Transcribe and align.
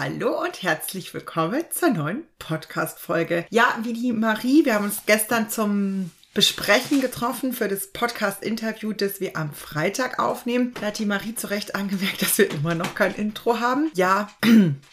Hallo 0.00 0.44
und 0.44 0.62
herzlich 0.62 1.12
willkommen 1.12 1.64
zur 1.72 1.90
neuen 1.90 2.22
Podcast-Folge. 2.38 3.46
Ja, 3.50 3.76
wie 3.82 3.92
die 3.92 4.12
Marie, 4.12 4.64
wir 4.64 4.74
haben 4.74 4.84
uns 4.84 5.02
gestern 5.06 5.50
zum 5.50 6.12
Besprechen 6.34 7.00
getroffen 7.00 7.52
für 7.52 7.66
das 7.66 7.88
Podcast-Interview, 7.88 8.92
das 8.92 9.18
wir 9.18 9.36
am 9.36 9.52
Freitag 9.52 10.20
aufnehmen. 10.20 10.72
Da 10.80 10.86
hat 10.86 11.00
die 11.00 11.04
Marie 11.04 11.34
zu 11.34 11.50
Recht 11.50 11.74
angemerkt, 11.74 12.22
dass 12.22 12.38
wir 12.38 12.48
immer 12.48 12.76
noch 12.76 12.94
kein 12.94 13.12
Intro 13.16 13.58
haben. 13.58 13.90
Ja, 13.94 14.30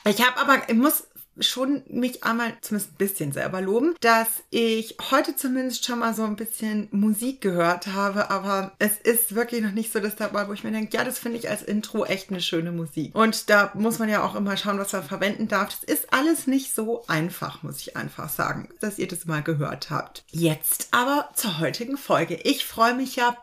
ich 0.05 0.25
habe 0.25 0.39
aber, 0.39 0.67
ich 0.67 0.75
muss 0.75 1.03
schon 1.39 1.83
mich 1.87 2.23
einmal 2.23 2.53
zumindest 2.61 2.93
ein 2.93 2.97
bisschen 2.97 3.31
selber 3.31 3.61
loben, 3.61 3.95
dass 4.01 4.27
ich 4.49 4.97
heute 5.11 5.35
zumindest 5.35 5.85
schon 5.85 5.99
mal 5.99 6.13
so 6.13 6.23
ein 6.23 6.35
bisschen 6.35 6.87
Musik 6.91 7.41
gehört 7.41 7.87
habe, 7.87 8.29
aber 8.29 8.73
es 8.79 8.97
ist 8.97 9.35
wirklich 9.35 9.61
noch 9.61 9.71
nicht 9.71 9.91
so 9.91 9.99
das 9.99 10.15
dabei, 10.15 10.47
wo 10.47 10.53
ich 10.53 10.63
mir 10.63 10.71
denke, 10.71 10.95
ja, 10.95 11.03
das 11.03 11.19
finde 11.19 11.37
ich 11.37 11.49
als 11.49 11.63
Intro 11.63 12.05
echt 12.05 12.29
eine 12.29 12.41
schöne 12.41 12.71
Musik. 12.71 13.13
Und 13.15 13.49
da 13.49 13.71
muss 13.73 13.99
man 13.99 14.09
ja 14.09 14.23
auch 14.23 14.35
immer 14.35 14.57
schauen, 14.57 14.79
was 14.79 14.93
man 14.93 15.03
verwenden 15.03 15.47
darf. 15.47 15.69
Das 15.69 15.83
ist 15.83 16.13
alles 16.13 16.47
nicht 16.47 16.73
so 16.73 17.05
einfach, 17.07 17.63
muss 17.63 17.79
ich 17.79 17.97
einfach 17.97 18.29
sagen, 18.29 18.69
dass 18.79 18.99
ihr 18.99 19.07
das 19.07 19.25
mal 19.25 19.43
gehört 19.43 19.89
habt. 19.89 20.23
Jetzt 20.31 20.89
aber 20.91 21.29
zur 21.35 21.59
heutigen 21.59 21.97
Folge. 21.97 22.35
Ich 22.43 22.65
freue 22.65 22.93
mich 22.93 23.15
ja 23.15 23.35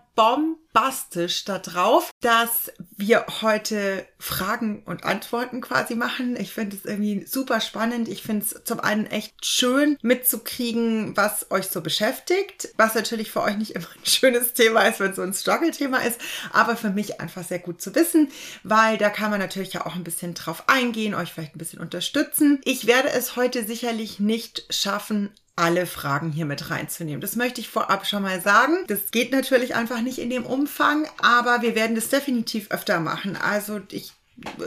bombastisch 0.73 1.45
darauf, 1.45 2.11
dass 2.21 2.73
wir 2.97 3.27
heute 3.43 4.07
Fragen 4.19 4.83
und 4.85 5.05
Antworten 5.05 5.61
quasi 5.61 5.95
machen. 5.95 6.37
Ich 6.37 6.53
finde 6.53 6.77
es 6.77 6.85
irgendwie 6.85 7.25
super 7.27 7.61
spannend. 7.61 8.09
Ich 8.09 8.23
finde 8.23 8.45
es 8.45 8.65
zum 8.65 8.81
einen 8.81 9.07
echt 9.07 9.45
schön 9.45 9.99
mitzukriegen, 10.03 11.17
was 11.17 11.51
euch 11.51 11.69
so 11.69 11.81
beschäftigt, 11.81 12.71
was 12.77 12.95
natürlich 12.95 13.31
für 13.31 13.43
euch 13.43 13.57
nicht 13.57 13.73
immer 13.73 13.87
ein 13.87 14.07
schönes 14.07 14.55
Thema 14.55 14.83
ist, 14.83 15.01
wenn 15.01 15.11
es 15.11 15.17
so 15.17 15.23
ein 15.23 15.35
Struggle-Thema 15.35 15.99
ist, 15.99 16.21
aber 16.53 16.77
für 16.77 16.91
mich 16.91 17.21
einfach 17.21 17.45
sehr 17.45 17.59
gut 17.59 17.81
zu 17.83 17.95
wissen, 17.95 18.29
weil 18.63 18.99
da 18.99 19.11
kann 19.11 19.31
man 19.31 19.41
natürlich 19.41 19.73
ja 19.73 19.87
auch 19.87 19.95
ein 19.95 20.05
bisschen 20.05 20.35
drauf 20.35 20.65
eingehen, 20.69 21.15
euch 21.15 21.33
vielleicht 21.33 21.55
ein 21.55 21.59
bisschen 21.59 21.81
unterstützen. 21.81 22.61
Ich 22.65 22.87
werde 22.87 23.11
es 23.11 23.37
heute 23.37 23.65
sicherlich 23.65 24.21
nicht 24.21 24.67
schaffen, 24.71 25.31
alle 25.57 25.87
Fragen 25.87 26.33
hier 26.33 26.47
mit 26.47 26.71
reinzunehmen. 26.71 27.21
Das 27.21 27.37
möchte 27.37 27.61
ich 27.61 27.69
vorab 27.69 28.07
schon 28.07 28.23
mal 28.23 28.41
sagen. 28.41 28.85
Das 28.87 29.11
geht 29.11 29.33
natürlich 29.33 29.75
einfach 29.75 30.01
nicht 30.01 30.19
in 30.19 30.31
dem 30.31 30.47
Umfang, 30.47 31.07
aber 31.19 31.63
wir 31.63 31.75
werden 31.75 31.95
das 31.95 32.09
definitiv 32.09 32.71
öfter 32.71 33.01
machen. 33.01 33.37
Also 33.37 33.81
ich 33.91 34.13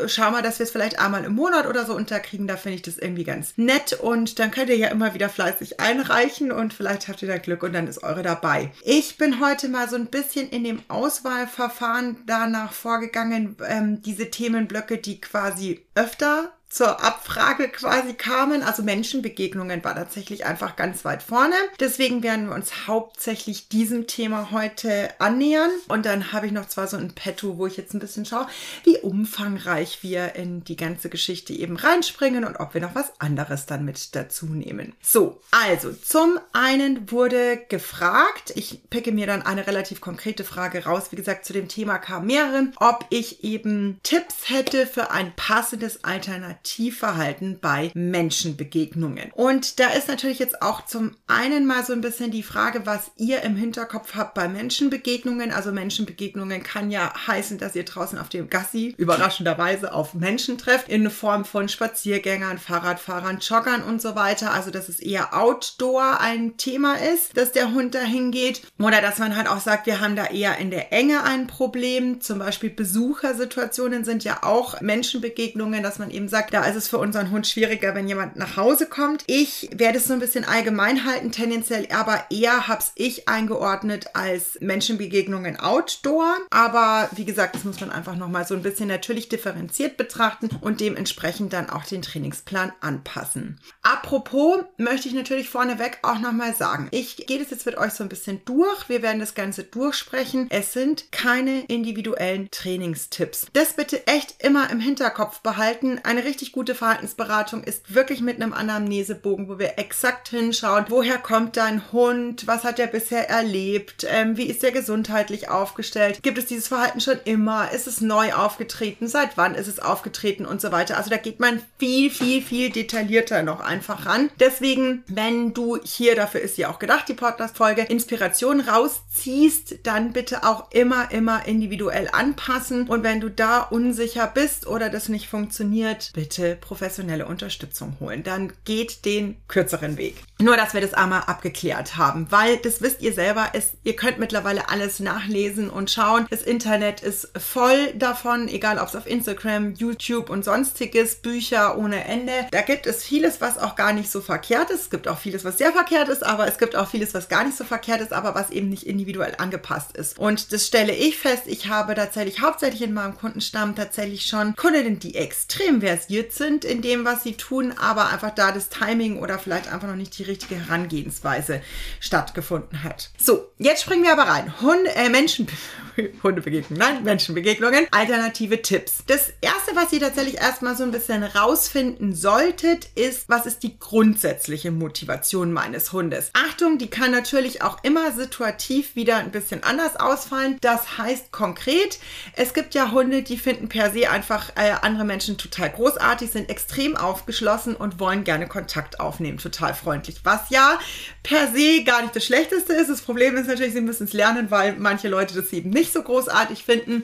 schau 0.08 0.31
mal, 0.31 0.41
dass 0.41 0.59
wir 0.59 0.66
es 0.66 0.72
vielleicht 0.72 1.00
einmal 1.00 1.23
im 1.23 1.33
Monat 1.33 1.66
oder 1.67 1.86
so 1.86 1.95
unterkriegen. 1.95 2.47
Da 2.47 2.58
finde 2.58 2.75
ich 2.75 2.81
das 2.83 2.97
irgendwie 2.97 3.23
ganz 3.23 3.53
nett. 3.58 3.94
Und 3.94 4.39
dann 4.39 4.52
könnt 4.52 4.69
ihr 4.69 4.78
ja 4.78 4.89
immer 4.89 5.13
wieder 5.13 5.30
fleißig 5.30 5.80
einreichen 5.80 6.52
und 6.52 6.73
vielleicht 6.73 7.08
habt 7.08 7.22
ihr 7.22 7.28
da 7.28 7.38
Glück 7.38 7.63
und 7.63 7.73
dann 7.73 7.88
ist 7.88 8.03
eure 8.03 8.23
dabei. 8.23 8.72
Ich 8.83 9.17
bin 9.17 9.39
heute 9.39 9.69
mal 9.69 9.89
so 9.89 9.95
ein 9.95 10.08
bisschen 10.08 10.50
in 10.50 10.63
dem 10.63 10.81
Auswahlverfahren 10.88 12.17
danach 12.25 12.73
vorgegangen, 12.73 13.58
ähm, 13.67 14.02
diese 14.02 14.30
Themenblöcke, 14.30 14.97
die 14.97 15.19
quasi 15.19 15.86
öfter 15.95 16.55
zur 16.76 17.02
Abfrage 17.02 17.70
quasi 17.70 18.16
kamen. 18.16 18.62
Also 18.62 18.84
Menschenbegegnungen 18.84 19.81
war 19.86 19.95
tatsächlich 19.95 20.45
einfach 20.45 20.76
ganz 20.76 21.06
weit 21.06 21.23
vorne. 21.23 21.56
Deswegen 21.80 22.22
werden 22.22 22.50
wir 22.50 22.56
uns 22.56 22.86
hauptsächlich 22.86 23.70
diesem 23.70 24.08
Thema 24.08 24.52
heute 24.52 25.09
annähern. 25.20 25.70
Und 25.88 26.06
dann 26.06 26.34
habe 26.34 26.48
ich 26.48 26.52
noch 26.52 26.68
zwar 26.68 26.90
so 26.90 26.98
ein 26.98 27.14
Petto, 27.14 27.58
wo 27.58 27.66
ich 27.66 27.78
jetzt 27.78 27.94
ein 27.94 28.00
bisschen 28.00 28.26
schaue, 28.26 28.48
wie 28.84 28.98
umfangreich 28.98 30.00
wir 30.02 30.36
in 30.36 30.66
die 30.66 30.76
ganze 30.76 31.08
Geschichte 31.08 31.53
eben 31.53 31.78
reinspringen 31.78 32.44
und 32.44 32.58
ob 32.58 32.73
wir 32.73 32.81
noch 32.81 32.94
was 32.94 33.22
anderes 33.22 33.68
dann 33.68 33.86
mit 33.86 34.14
dazu 34.14 34.46
nehmen. 34.46 34.94
So, 35.02 35.40
also 35.52 35.94
zum 35.94 36.38
einen 36.52 37.09
wurde 37.09 37.58
gefragt, 37.70 38.52
ich 38.53 38.81
picke 38.90 39.14
mir 39.14 39.28
dann 39.28 39.44
eine 39.44 39.66
relativ 39.66 40.02
konkrete 40.02 40.44
Frage 40.44 40.84
raus. 40.84 41.06
Wie 41.12 41.16
gesagt, 41.16 41.46
zu 41.46 41.53
dem 41.53 41.70
Thema 41.70 42.00
kam 42.00 42.26
mehrere, 42.26 42.68
ob 42.81 43.06
ich 43.12 43.46
eben 43.46 43.98
Tipps 44.03 44.50
hätte 44.50 44.86
für 44.86 45.12
ein 45.12 45.31
passendes 45.38 46.03
Alternativ 46.03 46.65
Alternativverhalten 46.66 47.60
bei 47.62 47.92
Menschenbegegnungen. 47.94 49.32
Und 49.34 49.80
da 49.80 49.90
ist 49.90 50.08
natürlich 50.08 50.40
jetzt 50.40 50.62
auch 50.62 50.86
zum 50.86 51.16
einen 51.28 51.66
mal 51.66 51.86
so 51.86 51.94
ein 51.94 52.02
bisschen 52.02 52.31
die 52.31 52.44
Frage, 52.44 52.86
was 52.86 53.12
ihr 53.16 53.44
im 53.44 53.56
Hinterkopf 53.56 54.16
habt 54.16 54.34
bei 54.34 54.48
Menschenbegegnungen. 54.48 55.52
Also 55.52 55.72
Menschenbegegnungen 55.72 56.64
kann 56.64 56.90
ja 56.92 57.14
heißen, 57.28 57.58
dass 57.58 57.75
ihr 57.75 57.86
draußen 57.86 58.18
auf 58.18 58.30
dem 58.30 58.50
Gassi 58.50 58.96
überraschenderweise 58.98 59.94
auf 59.94 60.14
Menschen 60.14 60.58
trefft 60.58 60.90
in 60.90 61.09
Form 61.09 61.46
von 61.46 61.70
Spaziergängern, 61.70 62.58
Fahrradfahrern, 62.58 63.40
Joggern 63.40 63.84
und 63.84 64.02
so 64.02 64.16
weiter. 64.16 64.52
Also 64.52 64.72
dass 64.72 64.90
es 64.90 65.00
eher 65.00 65.38
Outdoor 65.38 66.20
ein 66.20 66.58
Thema 66.58 66.96
ist, 66.96 67.38
dass 67.38 67.52
der 67.52 67.74
Hund 67.74 67.94
dahin 67.94 68.31
geht. 68.31 68.62
Oder 68.80 69.02
dass 69.02 69.20
man 69.20 69.36
halt 69.36 69.48
auch 69.48 69.59
sagt, 69.59 69.86
wir 69.86 70.02
haben 70.02 70.16
da 70.16 70.25
eher 70.25 70.58
in 70.58 70.72
der 70.72 70.92
Enge 70.92 71.24
ein 71.24 71.48
Problem. 71.48 72.22
Zum 72.22 72.40
Beispiel 72.40 72.70
Besuchersituationen 72.70 74.04
sind 74.04 74.24
ja 74.24 74.44
auch 74.44 74.81
Menschenbegegnungen, 74.81 75.84
dass 75.84 76.00
man 76.00 76.09
eben 76.09 76.28
sagt, 76.28 76.55
da 76.56 76.64
ist 76.64 76.78
es 76.78 76.88
für 76.88 77.00
unseren 77.00 77.32
Hund 77.32 77.46
schwieriger, 77.48 77.96
wenn 77.96 78.08
jemand 78.08 78.38
nach 78.38 78.56
Hause 78.56 78.86
kommt. 78.86 79.26
Ich 79.28 79.70
werde 79.76 79.98
es 79.98 80.06
so 80.06 80.14
ein 80.14 80.22
bisschen 80.22 80.46
allgemein 80.46 81.04
halten, 81.04 81.34
tendenziell 81.34 81.86
aber 81.92 82.28
eher 82.30 82.70
hab's 82.70 82.94
ich 82.96 83.28
eingeordnet 83.28 84.06
als 84.14 84.58
Menschenbegegnungen 84.62 85.60
Outdoor. 85.60 86.38
Aber 86.52 87.10
wie 87.14 87.26
gesagt, 87.26 87.56
das 87.56 87.66
muss 87.66 87.82
man 87.82 87.92
einfach 87.92 88.16
nochmal 88.16 88.48
so 88.48 88.56
ein 88.56 88.62
bisschen 88.62 88.88
natürlich 88.88 89.28
differenziert 89.28 89.98
betrachten 89.98 90.50
und 90.62 90.80
dementsprechend 90.80 91.52
dann 91.52 91.70
auch 91.70 91.84
den 91.84 92.02
Trainingsplan 92.02 92.72
anpassen. 92.80 93.60
Apropos 93.82 94.64
möchte 94.78 95.10
ich 95.10 95.14
natürlich 95.14 95.50
vorneweg 95.50 96.00
auch 96.04 96.20
nochmal 96.20 96.56
sagen, 96.56 96.88
ich 96.92 97.18
gehe 97.28 97.40
das 97.40 97.52
jetzt 97.52 97.66
mit 97.66 97.78
euch 97.78 97.92
so 97.92 98.04
ein 98.04 98.10
bisschen 98.10 98.40
durch. 98.46 98.88
Wir 98.88 99.02
werden 99.02 99.20
das 99.20 99.36
Ganze 99.36 99.66
durchsprechen. 99.66 100.48
Es 100.50 100.72
sind 100.72 101.12
keine 101.12 101.66
individuellen 101.66 102.48
Trainingstipps. 102.50 103.48
Das 103.52 103.74
bitte 103.74 104.08
echt 104.08 104.42
immer 104.42 104.70
im 104.70 104.80
Hinterkopf 104.80 105.42
behalten. 105.42 106.00
Eine 106.04 106.24
richtig 106.24 106.44
gute 106.51 106.75
Verhaltensberatung 106.75 107.63
ist 107.63 107.94
wirklich 107.94 108.22
mit 108.22 108.41
einem 108.41 108.53
Anamnesebogen, 108.53 109.50
wo 109.50 109.59
wir 109.59 109.78
exakt 109.78 110.29
hinschauen, 110.29 110.85
woher 110.89 111.17
kommt 111.17 111.57
dein 111.57 111.91
Hund, 111.91 112.47
was 112.47 112.63
hat 112.63 112.79
er 112.79 112.88
bisher 112.88 113.29
erlebt, 113.29 114.06
ähm, 114.09 114.38
wie 114.38 114.45
ist 114.45 114.63
er 114.63 114.72
gesundheitlich 114.72 115.50
aufgestellt, 115.50 116.22
gibt 116.22 116.38
es 116.38 116.45
dieses 116.45 116.67
Verhalten 116.67 117.01
schon 117.01 117.19
immer, 117.25 117.72
ist 117.72 117.88
es 117.88 118.01
neu 118.01 118.33
aufgetreten, 118.33 119.07
seit 119.07 119.38
wann 119.38 119.56
ist 119.56 119.67
es 119.67 119.79
aufgetreten 119.79 120.45
und 120.45 120.61
so 120.61 120.72
weiter. 120.72 120.97
Also 120.97 121.09
da 121.09 121.17
geht 121.17 121.39
man 121.39 121.61
viel, 121.78 122.09
viel, 122.09 122.41
viel 122.41 122.69
detaillierter 122.69 123.44
noch 123.44 123.59
einfach 123.59 124.06
ran. 124.06 124.29
Deswegen, 124.39 125.03
wenn 125.07 125.53
du 125.53 125.79
hier, 125.83 126.16
dafür 126.16 126.41
ist 126.41 126.57
ja 126.57 126.69
auch 126.69 126.79
gedacht, 126.79 127.07
die 127.07 127.13
Podcast-Folge, 127.13 127.83
Inspiration 127.83 128.62
rausziehst, 128.62 129.79
dann 129.83 130.13
bitte 130.13 130.44
auch 130.44 130.72
immer, 130.72 131.12
immer 131.12 131.45
individuell 131.47 132.09
anpassen. 132.12 132.88
Und 132.88 133.03
wenn 133.03 133.19
du 133.19 133.29
da 133.29 133.59
unsicher 133.59 134.27
bist 134.27 134.67
oder 134.67 134.89
das 134.89 135.09
nicht 135.09 135.27
funktioniert, 135.27 136.12
bitte 136.13 136.25
professionelle 136.59 137.25
Unterstützung 137.25 137.97
holen. 138.00 138.24
Dann 138.24 138.53
geht 138.63 139.06
den 139.06 139.38
kürzeren 139.47 139.97
Weg. 139.97 140.16
Nur, 140.40 140.58
dass 140.58 140.74
wir 140.74 140.81
das 140.81 140.94
einmal 140.94 141.24
abgeklärt 141.28 141.96
haben, 141.96 142.28
weil 142.30 142.58
das 142.58 142.81
wisst 142.81 143.02
ihr 143.02 143.13
selber, 143.13 143.52
es, 143.53 143.72
ihr 143.84 143.96
könnt 143.96 144.19
mittlerweile 144.19 144.69
alles 144.69 145.00
nachlesen 145.00 145.69
und 145.69 145.90
schauen. 145.90 146.28
Das 146.30 146.41
Internet 146.41 147.02
ist 147.02 147.30
voll 147.38 147.94
davon, 147.94 148.47
egal 148.47 148.80
ob 148.80 148.90
es 148.90 148.96
auf 148.96 149.08
Instagram, 149.08 149.74
YouTube 149.75 150.30
und 150.30 150.44
sonstiges, 150.44 151.16
Bücher 151.16 151.78
ohne 151.78 152.03
Ende. 152.06 152.34
Da 152.52 152.62
gibt 152.62 152.86
es 152.86 153.03
vieles, 153.03 153.40
was 153.40 153.57
auch 153.57 153.75
gar 153.75 153.94
nicht 153.94 154.12
so 154.12 154.19
verkehrt 154.22 154.69
ist. 154.72 154.81
Es 154.81 154.90
gibt 154.90 155.07
auch 155.07 155.18
vieles, 155.18 155.46
was 155.46 155.57
sehr 155.57 155.72
verkehrt 155.72 156.09
ist, 156.09 156.25
aber 156.25 156.47
es 156.47 156.57
gibt 156.57 156.75
auch 156.75 156.90
vieles, 156.90 157.13
was 157.13 157.30
gar 157.30 157.44
nicht 157.44 157.57
so 157.57 157.63
verkehrt 157.63 158.02
ist, 158.02 158.12
aber 158.12 158.36
was 158.36 158.50
eben 158.50 158.69
nicht 158.69 158.84
individuell 158.84 159.36
angepasst 159.38 159.96
ist. 159.96 160.19
Und 160.19 160.52
das 160.52 160.68
stelle 160.68 160.94
ich 160.94 161.18
fest. 161.18 161.44
Ich 161.46 161.69
habe 161.69 161.96
tatsächlich 161.96 162.42
hauptsächlich 162.42 162.81
in 162.81 162.94
meinem 162.94 163.18
Kundenstamm 163.18 163.75
tatsächlich 163.75 164.25
schon 164.25 164.56
Kundinnen, 164.56 165.00
die 165.00 165.16
extrem 165.16 165.81
versiert 165.81 166.15
sind 166.24 166.66
in 166.66 166.81
dem, 166.81 167.06
was 167.06 167.24
sie 167.24 167.34
tun, 167.34 167.74
aber 167.78 168.09
einfach 168.09 168.31
da 168.31 168.52
das 168.52 168.70
Timing 168.70 169.20
oder 169.20 169.40
vielleicht 169.40 169.72
einfach 169.72 169.88
noch 169.88 169.96
nicht 169.96 170.18
die 170.18 170.24
richtige 170.24 170.56
Herangehensweise 170.56 171.62
stattgefunden 172.00 172.84
hat. 172.84 173.09
So, 173.18 173.52
jetzt 173.58 173.84
springen 173.84 174.03
wir 174.03 174.14
aber 174.14 174.24
rein. 174.24 174.62
Hunde, 174.62 174.94
äh, 174.96 175.09
Menschen, 175.09 175.48
Hundebegegnungen, 176.23 176.78
nein, 176.78 177.03
Menschenbegegnungen, 177.03 177.88
alternative 177.91 178.61
Tipps. 178.61 179.03
Das 179.07 179.33
erste, 179.41 179.75
was 179.75 179.94
ihr 179.94 180.00
tatsächlich 180.00 180.38
erstmal 180.38 180.75
so 180.75 180.83
ein 180.83 180.92
bisschen 180.92 181.24
rausfinden 181.24 182.15
solltet, 182.15 182.89
ist, 182.95 183.30
was 183.30 183.45
ist 183.45 183.63
die 183.63 183.80
grundsätzliche 183.80 184.71
Motivation 184.71 185.53
meines 185.53 185.94
Hundes? 185.94 186.31
Achtung, 186.33 186.77
die 186.77 186.89
kann 186.89 187.12
natürlich 187.12 187.62
auch 187.62 187.83
immer 187.83 188.12
situativ 188.12 188.95
wieder 188.95 189.18
ein 189.18 189.31
bisschen 189.31 189.63
anders 189.63 189.95
ausfallen. 189.95 190.57
Das 190.62 190.97
heißt 190.97 191.31
konkret, 191.31 192.00
es 192.33 192.53
gibt 192.53 192.74
ja 192.74 192.91
Hunde, 192.91 193.21
die 193.21 193.38
finden 193.38 193.69
per 193.69 193.91
se 193.91 194.09
einfach 194.09 194.50
äh, 194.56 194.74
andere 194.81 195.06
Menschen 195.06 195.38
total 195.38 195.69
großartig, 195.69 196.31
sind 196.31 196.50
extrem 196.50 196.95
aufgeschlossen 196.98 197.75
und 197.75 198.00
wollen 198.00 198.24
gerne 198.24 198.48
Kontakt 198.48 199.00
aufnehmen, 199.00 199.38
total 199.38 199.74
freundlich 199.74 200.15
was 200.24 200.50
ja 200.50 200.80
per 201.24 201.51
se 201.51 201.83
gar 201.83 202.01
nicht 202.01 202.15
das 202.15 202.25
Schlechteste 202.25 202.74
ist. 202.74 202.89
Das 202.89 203.01
Problem 203.01 203.38
ist 203.38 203.48
natürlich, 203.48 203.74
sie 203.74 203.81
müssen 203.81 204.06
es 204.06 204.13
lernen, 204.13 204.51
weil 204.51 204.75
manche 204.77 205.07
Leute 205.07 205.36
das 205.36 205.51
eben 205.53 205.69
nicht 205.69 205.85
so 205.92 206.02
großartig 206.02 206.64
finden. 206.64 207.04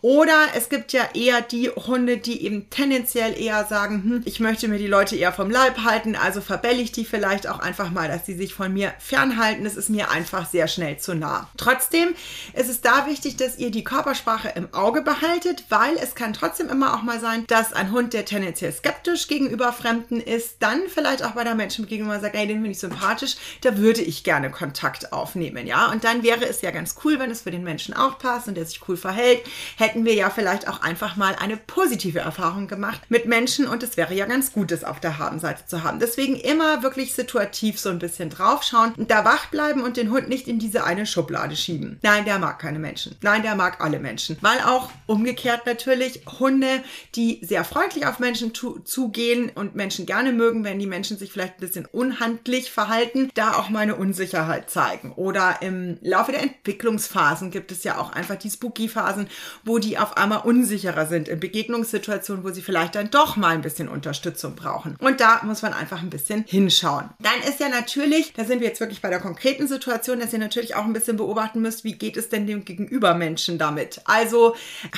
Oder 0.00 0.48
es 0.54 0.68
gibt 0.68 0.92
ja 0.92 1.08
eher 1.14 1.40
die 1.40 1.70
Hunde, 1.70 2.18
die 2.18 2.44
eben 2.44 2.68
tendenziell 2.70 3.38
eher 3.40 3.64
sagen, 3.64 4.02
hm, 4.02 4.22
ich 4.24 4.40
möchte 4.40 4.68
mir 4.68 4.78
die 4.78 4.86
Leute 4.86 5.16
eher 5.16 5.32
vom 5.32 5.50
Leib 5.50 5.84
halten, 5.84 6.16
also 6.16 6.40
verbelle 6.40 6.80
ich 6.80 6.92
die 6.92 7.04
vielleicht 7.04 7.48
auch 7.48 7.58
einfach 7.58 7.90
mal, 7.90 8.08
dass 8.08 8.26
sie 8.26 8.34
sich 8.34 8.54
von 8.54 8.72
mir 8.72 8.92
fernhalten. 8.98 9.64
Das 9.64 9.76
ist 9.76 9.90
mir 9.90 10.10
einfach 10.10 10.48
sehr 10.48 10.68
schnell 10.68 10.98
zu 10.98 11.14
nah. 11.14 11.48
Trotzdem 11.56 12.14
ist 12.54 12.68
es 12.68 12.80
da 12.80 13.06
wichtig, 13.06 13.36
dass 13.36 13.58
ihr 13.58 13.70
die 13.70 13.84
Körpersprache 13.84 14.52
im 14.54 14.72
Auge 14.72 15.02
behaltet, 15.02 15.64
weil 15.68 15.96
es 15.96 16.14
kann 16.14 16.32
trotzdem 16.32 16.68
immer 16.68 16.94
auch 16.94 17.02
mal 17.02 17.20
sein, 17.20 17.44
dass 17.46 17.72
ein 17.72 17.92
Hund, 17.92 18.12
der 18.12 18.24
tendenziell 18.24 18.72
skeptisch 18.72 19.28
gegenüber 19.28 19.72
Fremden 19.72 20.20
ist, 20.20 20.56
dann 20.60 20.82
vielleicht 20.88 21.24
auch 21.24 21.32
bei 21.32 21.44
der 21.44 21.54
Menschenbegegnung 21.54 22.08
mal 22.08 22.20
sagt, 22.20 22.34
ey, 22.34 22.46
den 22.46 22.58
finde 22.58 22.70
ich 22.70 22.78
sympathisch, 22.78 23.36
da 23.62 23.76
würde 23.78 24.02
ich 24.02 24.24
gerne 24.24 24.50
Kontakt 24.50 25.12
aufnehmen, 25.12 25.66
ja. 25.66 25.90
Und 25.90 26.04
dann 26.04 26.22
wäre 26.22 26.46
es 26.46 26.62
ja 26.62 26.70
ganz 26.70 26.96
cool, 27.04 27.18
wenn 27.18 27.30
es 27.30 27.42
für 27.42 27.50
den 27.50 27.64
Menschen 27.64 27.94
auch 27.94 28.18
passt 28.22 28.48
und 28.48 28.54
der 28.54 28.64
sich 28.64 28.80
cool 28.88 28.96
verhält, 28.96 29.42
hätten 29.76 30.04
wir 30.04 30.14
ja 30.14 30.30
vielleicht 30.30 30.68
auch 30.68 30.80
einfach 30.80 31.16
mal 31.16 31.34
eine 31.34 31.56
positive 31.56 32.20
Erfahrung 32.20 32.68
gemacht 32.68 33.02
mit 33.08 33.26
Menschen 33.26 33.66
und 33.66 33.82
es 33.82 33.96
wäre 33.96 34.14
ja 34.14 34.26
ganz 34.26 34.52
gut, 34.52 34.70
das 34.70 34.84
auf 34.84 35.00
der 35.00 35.18
Habenseite 35.18 35.66
zu 35.66 35.82
haben. 35.82 35.98
Deswegen 35.98 36.36
immer 36.36 36.82
wirklich 36.82 37.12
situativ 37.12 37.78
so 37.78 37.90
ein 37.90 37.98
bisschen 37.98 38.30
draufschauen 38.30 38.94
und 38.96 39.10
da 39.10 39.24
wach 39.24 39.46
bleiben 39.46 39.82
und 39.82 39.96
den 39.96 40.10
Hund 40.10 40.28
nicht 40.28 40.48
in 40.48 40.58
diese 40.58 40.84
eine 40.84 41.04
Schublade 41.04 41.56
schieben. 41.56 41.98
Nein, 42.02 42.24
der 42.24 42.38
mag 42.38 42.58
keine 42.58 42.78
Menschen. 42.78 43.16
Nein, 43.20 43.42
der 43.42 43.56
mag 43.56 43.80
alle 43.80 43.98
Menschen. 43.98 44.36
Weil 44.40 44.60
auch 44.60 44.90
umgekehrt 45.06 45.66
natürlich 45.66 46.22
Hunde, 46.38 46.82
die 47.14 47.40
sehr 47.42 47.64
freundlich 47.64 48.06
auf 48.06 48.18
Menschen 48.20 48.52
zugehen 48.54 49.50
und 49.54 49.74
Menschen 49.74 50.06
gerne 50.06 50.32
mögen, 50.32 50.64
wenn 50.64 50.78
die 50.78 50.86
Menschen 50.86 51.18
sich 51.18 51.32
vielleicht 51.32 51.54
ein 51.54 51.60
bisschen 51.60 51.86
unhandlich 51.86 52.70
verhalten, 52.70 53.30
da 53.34 53.54
auch 53.54 53.68
mal 53.68 53.80
eine 53.80 53.96
Unsicherheit 53.96 54.70
zeigen. 54.70 55.12
Oder 55.12 55.60
im 55.60 55.98
Laufe 56.02 56.32
der 56.32 56.42
Entwicklungsphasen 56.42 57.50
gibt 57.50 57.72
es 57.72 57.84
ja 57.84 57.98
auch 57.98 58.11
einfach 58.12 58.36
die 58.36 58.50
Spooky-Phasen, 58.50 59.28
wo 59.64 59.78
die 59.78 59.98
auf 59.98 60.16
einmal 60.16 60.40
unsicherer 60.40 61.06
sind 61.06 61.28
in 61.28 61.40
Begegnungssituationen, 61.40 62.44
wo 62.44 62.50
sie 62.50 62.62
vielleicht 62.62 62.94
dann 62.94 63.10
doch 63.10 63.36
mal 63.36 63.54
ein 63.54 63.62
bisschen 63.62 63.88
Unterstützung 63.88 64.54
brauchen. 64.54 64.96
Und 64.98 65.20
da 65.20 65.40
muss 65.44 65.62
man 65.62 65.72
einfach 65.72 66.02
ein 66.02 66.10
bisschen 66.10 66.44
hinschauen. 66.46 67.10
Dann 67.18 67.40
ist 67.48 67.60
ja 67.60 67.68
natürlich, 67.68 68.32
da 68.34 68.44
sind 68.44 68.60
wir 68.60 68.68
jetzt 68.68 68.80
wirklich 68.80 69.02
bei 69.02 69.10
der 69.10 69.20
konkreten 69.20 69.66
Situation, 69.66 70.20
dass 70.20 70.32
ihr 70.32 70.38
natürlich 70.38 70.74
auch 70.74 70.84
ein 70.84 70.92
bisschen 70.92 71.16
beobachten 71.16 71.60
müsst, 71.60 71.84
wie 71.84 71.94
geht 71.94 72.16
es 72.16 72.28
denn 72.28 72.46
dem 72.46 72.64
Gegenübermenschen 72.64 73.58
damit. 73.58 74.00
Also 74.04 74.54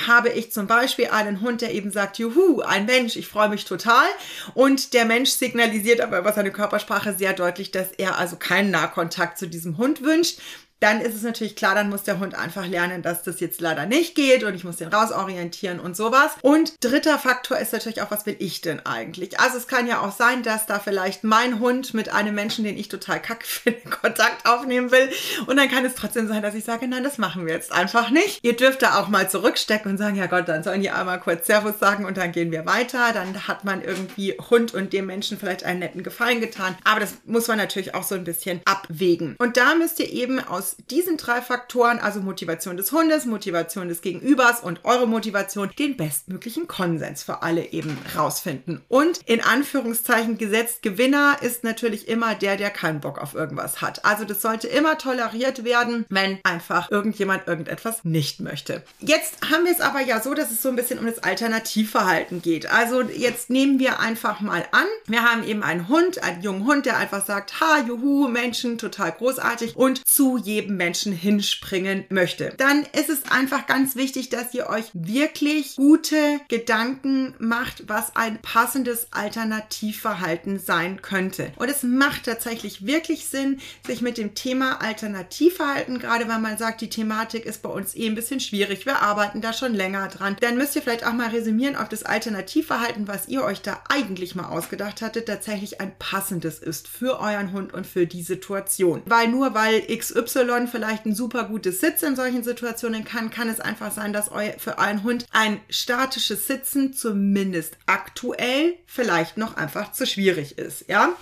habe 0.07 0.29
ich 0.29 0.51
zum 0.51 0.67
Beispiel 0.67 1.07
einen 1.07 1.41
Hund, 1.41 1.61
der 1.61 1.73
eben 1.73 1.91
sagt, 1.91 2.17
juhu, 2.19 2.61
ein 2.61 2.85
Mensch, 2.85 3.15
ich 3.15 3.27
freue 3.27 3.49
mich 3.49 3.65
total. 3.65 4.05
Und 4.53 4.93
der 4.93 5.05
Mensch 5.05 5.31
signalisiert 5.31 6.01
aber 6.01 6.19
über 6.19 6.33
seine 6.33 6.51
Körpersprache 6.51 7.15
sehr 7.17 7.33
deutlich, 7.33 7.71
dass 7.71 7.91
er 7.91 8.17
also 8.17 8.35
keinen 8.35 8.71
Nahkontakt 8.71 9.37
zu 9.37 9.47
diesem 9.47 9.77
Hund 9.77 10.01
wünscht 10.01 10.39
dann 10.79 11.01
ist 11.01 11.15
es 11.15 11.23
natürlich 11.23 11.55
klar, 11.55 11.73
dann 11.73 11.89
muss 11.89 12.03
der 12.03 12.19
Hund 12.19 12.35
einfach 12.35 12.67
lernen, 12.67 13.01
dass 13.01 13.23
das 13.23 13.39
jetzt 13.39 13.61
leider 13.61 13.85
nicht 13.85 14.13
geht 14.13 14.43
und 14.43 14.55
ich 14.55 14.63
muss 14.63 14.77
den 14.77 14.89
rausorientieren 14.89 15.79
und 15.79 15.95
sowas. 15.95 16.31
Und 16.41 16.73
dritter 16.81 17.17
Faktor 17.17 17.57
ist 17.57 17.73
natürlich 17.73 18.01
auch, 18.01 18.11
was 18.11 18.25
will 18.25 18.35
ich 18.39 18.61
denn 18.61 18.85
eigentlich? 18.85 19.39
Also 19.39 19.57
es 19.57 19.67
kann 19.67 19.87
ja 19.87 20.01
auch 20.01 20.11
sein, 20.11 20.43
dass 20.43 20.65
da 20.65 20.79
vielleicht 20.79 21.23
mein 21.23 21.59
Hund 21.59 21.93
mit 21.93 22.09
einem 22.13 22.35
Menschen, 22.35 22.65
den 22.65 22.77
ich 22.77 22.89
total 22.89 23.21
kacke 23.21 23.45
finde, 23.47 23.79
Kontakt 23.89 24.45
aufnehmen 24.45 24.91
will. 24.91 25.09
Und 25.47 25.57
dann 25.57 25.69
kann 25.69 25.85
es 25.85 25.95
trotzdem 25.95 26.27
sein, 26.27 26.41
dass 26.41 26.55
ich 26.55 26.65
sage, 26.65 26.87
nein, 26.87 27.03
das 27.03 27.17
machen 27.17 27.45
wir 27.45 27.53
jetzt 27.53 27.71
einfach 27.71 28.09
nicht. 28.09 28.39
Ihr 28.43 28.55
dürft 28.55 28.81
da 28.81 28.99
auch 28.99 29.07
mal 29.07 29.29
zurückstecken 29.29 29.91
und 29.91 29.97
sagen, 29.97 30.17
ja 30.17 30.27
Gott, 30.27 30.47
dann 30.49 30.63
sollen 30.63 30.81
die 30.81 30.91
einmal 30.91 31.19
kurz 31.19 31.47
Servus 31.47 31.79
sagen 31.79 32.05
und 32.05 32.17
dann 32.17 32.31
gehen 32.31 32.51
wir 32.51 32.65
weiter. 32.65 33.13
Dann 33.13 33.47
hat 33.47 33.63
man 33.63 33.81
irgendwie 33.81 34.33
Hund 34.49 34.73
und 34.73 34.93
dem 34.93 35.05
Menschen 35.05 35.39
vielleicht 35.39 35.63
einen 35.63 35.79
netten 35.79 36.03
Gefallen 36.03 36.41
getan. 36.41 36.77
Aber 36.83 36.99
das 36.99 37.15
muss 37.25 37.47
man 37.47 37.57
natürlich 37.57 37.95
auch 37.95 38.03
so 38.03 38.15
ein 38.15 38.23
bisschen 38.23 38.61
abwägen. 38.65 39.35
Und 39.39 39.57
da 39.57 39.75
müsst 39.75 39.99
ihr 39.99 40.11
eben 40.11 40.39
aus 40.39 40.64
aus 40.65 40.75
diesen 40.89 41.17
drei 41.17 41.41
Faktoren, 41.41 41.99
also 41.99 42.21
Motivation 42.21 42.75
des 42.75 42.91
Hundes, 42.91 43.25
Motivation 43.25 43.87
des 43.87 44.01
Gegenübers 44.01 44.61
und 44.61 44.83
eure 44.83 45.07
Motivation, 45.07 45.69
den 45.77 45.95
bestmöglichen 45.95 46.67
Konsens 46.67 47.21
für 47.21 47.43
alle 47.43 47.71
eben 47.71 47.95
rausfinden. 48.17 48.81
Und 48.87 49.19
in 49.27 49.41
Anführungszeichen 49.41 50.39
gesetzt, 50.39 50.81
Gewinner 50.81 51.37
ist 51.41 51.63
natürlich 51.63 52.07
immer 52.07 52.33
der, 52.33 52.57
der 52.57 52.71
keinen 52.71 52.99
Bock 52.99 53.19
auf 53.19 53.35
irgendwas 53.35 53.81
hat. 53.81 54.05
Also 54.05 54.25
das 54.25 54.41
sollte 54.41 54.67
immer 54.67 54.97
toleriert 54.97 55.63
werden, 55.63 56.05
wenn 56.09 56.39
einfach 56.43 56.89
irgendjemand 56.89 57.47
irgendetwas 57.47 58.03
nicht 58.03 58.39
möchte. 58.39 58.81
Jetzt 58.99 59.35
haben 59.51 59.65
wir 59.65 59.71
es 59.71 59.81
aber 59.81 60.01
ja 60.01 60.19
so, 60.19 60.33
dass 60.33 60.49
es 60.49 60.63
so 60.63 60.69
ein 60.69 60.75
bisschen 60.75 60.97
um 60.97 61.05
das 61.05 61.21
Alternativverhalten 61.21 62.41
geht. 62.41 62.71
Also 62.71 63.01
jetzt 63.01 63.51
nehmen 63.51 63.77
wir 63.77 63.99
einfach 63.99 64.39
mal 64.39 64.65
an, 64.71 64.87
wir 65.05 65.21
haben 65.21 65.43
eben 65.43 65.61
einen 65.61 65.89
Hund, 65.89 66.23
einen 66.23 66.41
jungen 66.41 66.65
Hund, 66.65 66.87
der 66.87 66.97
einfach 66.97 67.23
sagt, 67.23 67.59
ha, 67.59 67.83
juhu, 67.87 68.27
Menschen, 68.27 68.79
total 68.79 69.11
großartig 69.11 69.75
und 69.75 70.07
zu 70.07 70.37
jedem 70.37 70.54
jedem 70.55 70.77
Menschen 70.77 71.11
hinspringen 71.11 72.05
möchte. 72.09 72.53
Dann 72.57 72.85
ist 72.93 73.09
es 73.09 73.29
einfach 73.29 73.67
ganz 73.67 73.95
wichtig, 73.95 74.29
dass 74.29 74.53
ihr 74.53 74.69
euch 74.69 74.85
wirklich 74.93 75.75
gute 75.75 76.39
Gedanken 76.47 77.35
macht, 77.39 77.83
was 77.87 78.15
ein 78.15 78.41
passendes 78.41 79.07
Alternativverhalten 79.11 80.59
sein 80.59 81.01
könnte. 81.01 81.51
Und 81.57 81.69
es 81.69 81.83
macht 81.83 82.23
tatsächlich 82.23 82.85
wirklich 82.85 83.25
Sinn, 83.25 83.59
sich 83.85 84.01
mit 84.01 84.17
dem 84.17 84.33
Thema 84.33 84.81
Alternativverhalten, 84.81 85.99
gerade 85.99 86.27
wenn 86.29 86.41
man 86.41 86.57
sagt, 86.57 86.79
die 86.79 86.89
Thematik 86.89 87.45
ist 87.45 87.61
bei 87.61 87.69
uns 87.69 87.95
eh 87.95 88.07
ein 88.07 88.15
bisschen 88.15 88.39
schwierig, 88.39 88.85
wir 88.85 89.01
arbeiten 89.01 89.41
da 89.41 89.51
schon 89.51 89.73
länger 89.73 90.07
dran, 90.07 90.37
dann 90.39 90.57
müsst 90.57 90.75
ihr 90.75 90.81
vielleicht 90.81 91.05
auch 91.05 91.13
mal 91.13 91.29
resümieren, 91.29 91.75
ob 91.75 91.89
das 91.89 92.03
Alternativverhalten, 92.03 93.09
was 93.09 93.27
ihr 93.27 93.43
euch 93.43 93.61
da 93.61 93.83
eigentlich 93.89 94.35
mal 94.35 94.47
ausgedacht 94.47 95.01
hattet, 95.01 95.27
tatsächlich 95.27 95.81
ein 95.81 95.93
passendes 95.99 96.59
ist 96.59 96.87
für 96.87 97.19
euren 97.19 97.51
Hund 97.51 97.73
und 97.73 97.85
für 97.85 98.07
die 98.07 98.23
Situation. 98.23 99.01
Weil 99.05 99.27
nur 99.27 99.53
weil 99.53 99.81
XY 99.81 100.44
Y 100.49 100.67
vielleicht 100.67 101.05
ein 101.05 101.15
super 101.15 101.45
gutes 101.45 101.81
Sitz 101.81 102.03
in 102.03 102.15
solchen 102.15 102.43
Situationen 102.43 103.03
kann, 103.03 103.29
kann 103.29 103.49
es 103.49 103.59
einfach 103.59 103.91
sein, 103.91 104.13
dass 104.13 104.29
für 104.57 104.77
euren 104.77 105.03
Hund 105.03 105.25
ein 105.31 105.59
statisches 105.69 106.47
Sitzen 106.47 106.93
zumindest 106.93 107.77
aktuell 107.85 108.73
vielleicht 108.85 109.37
noch 109.37 109.57
einfach 109.57 109.91
zu 109.91 110.05
schwierig 110.05 110.57
ist. 110.57 110.87
Ja, 110.87 111.13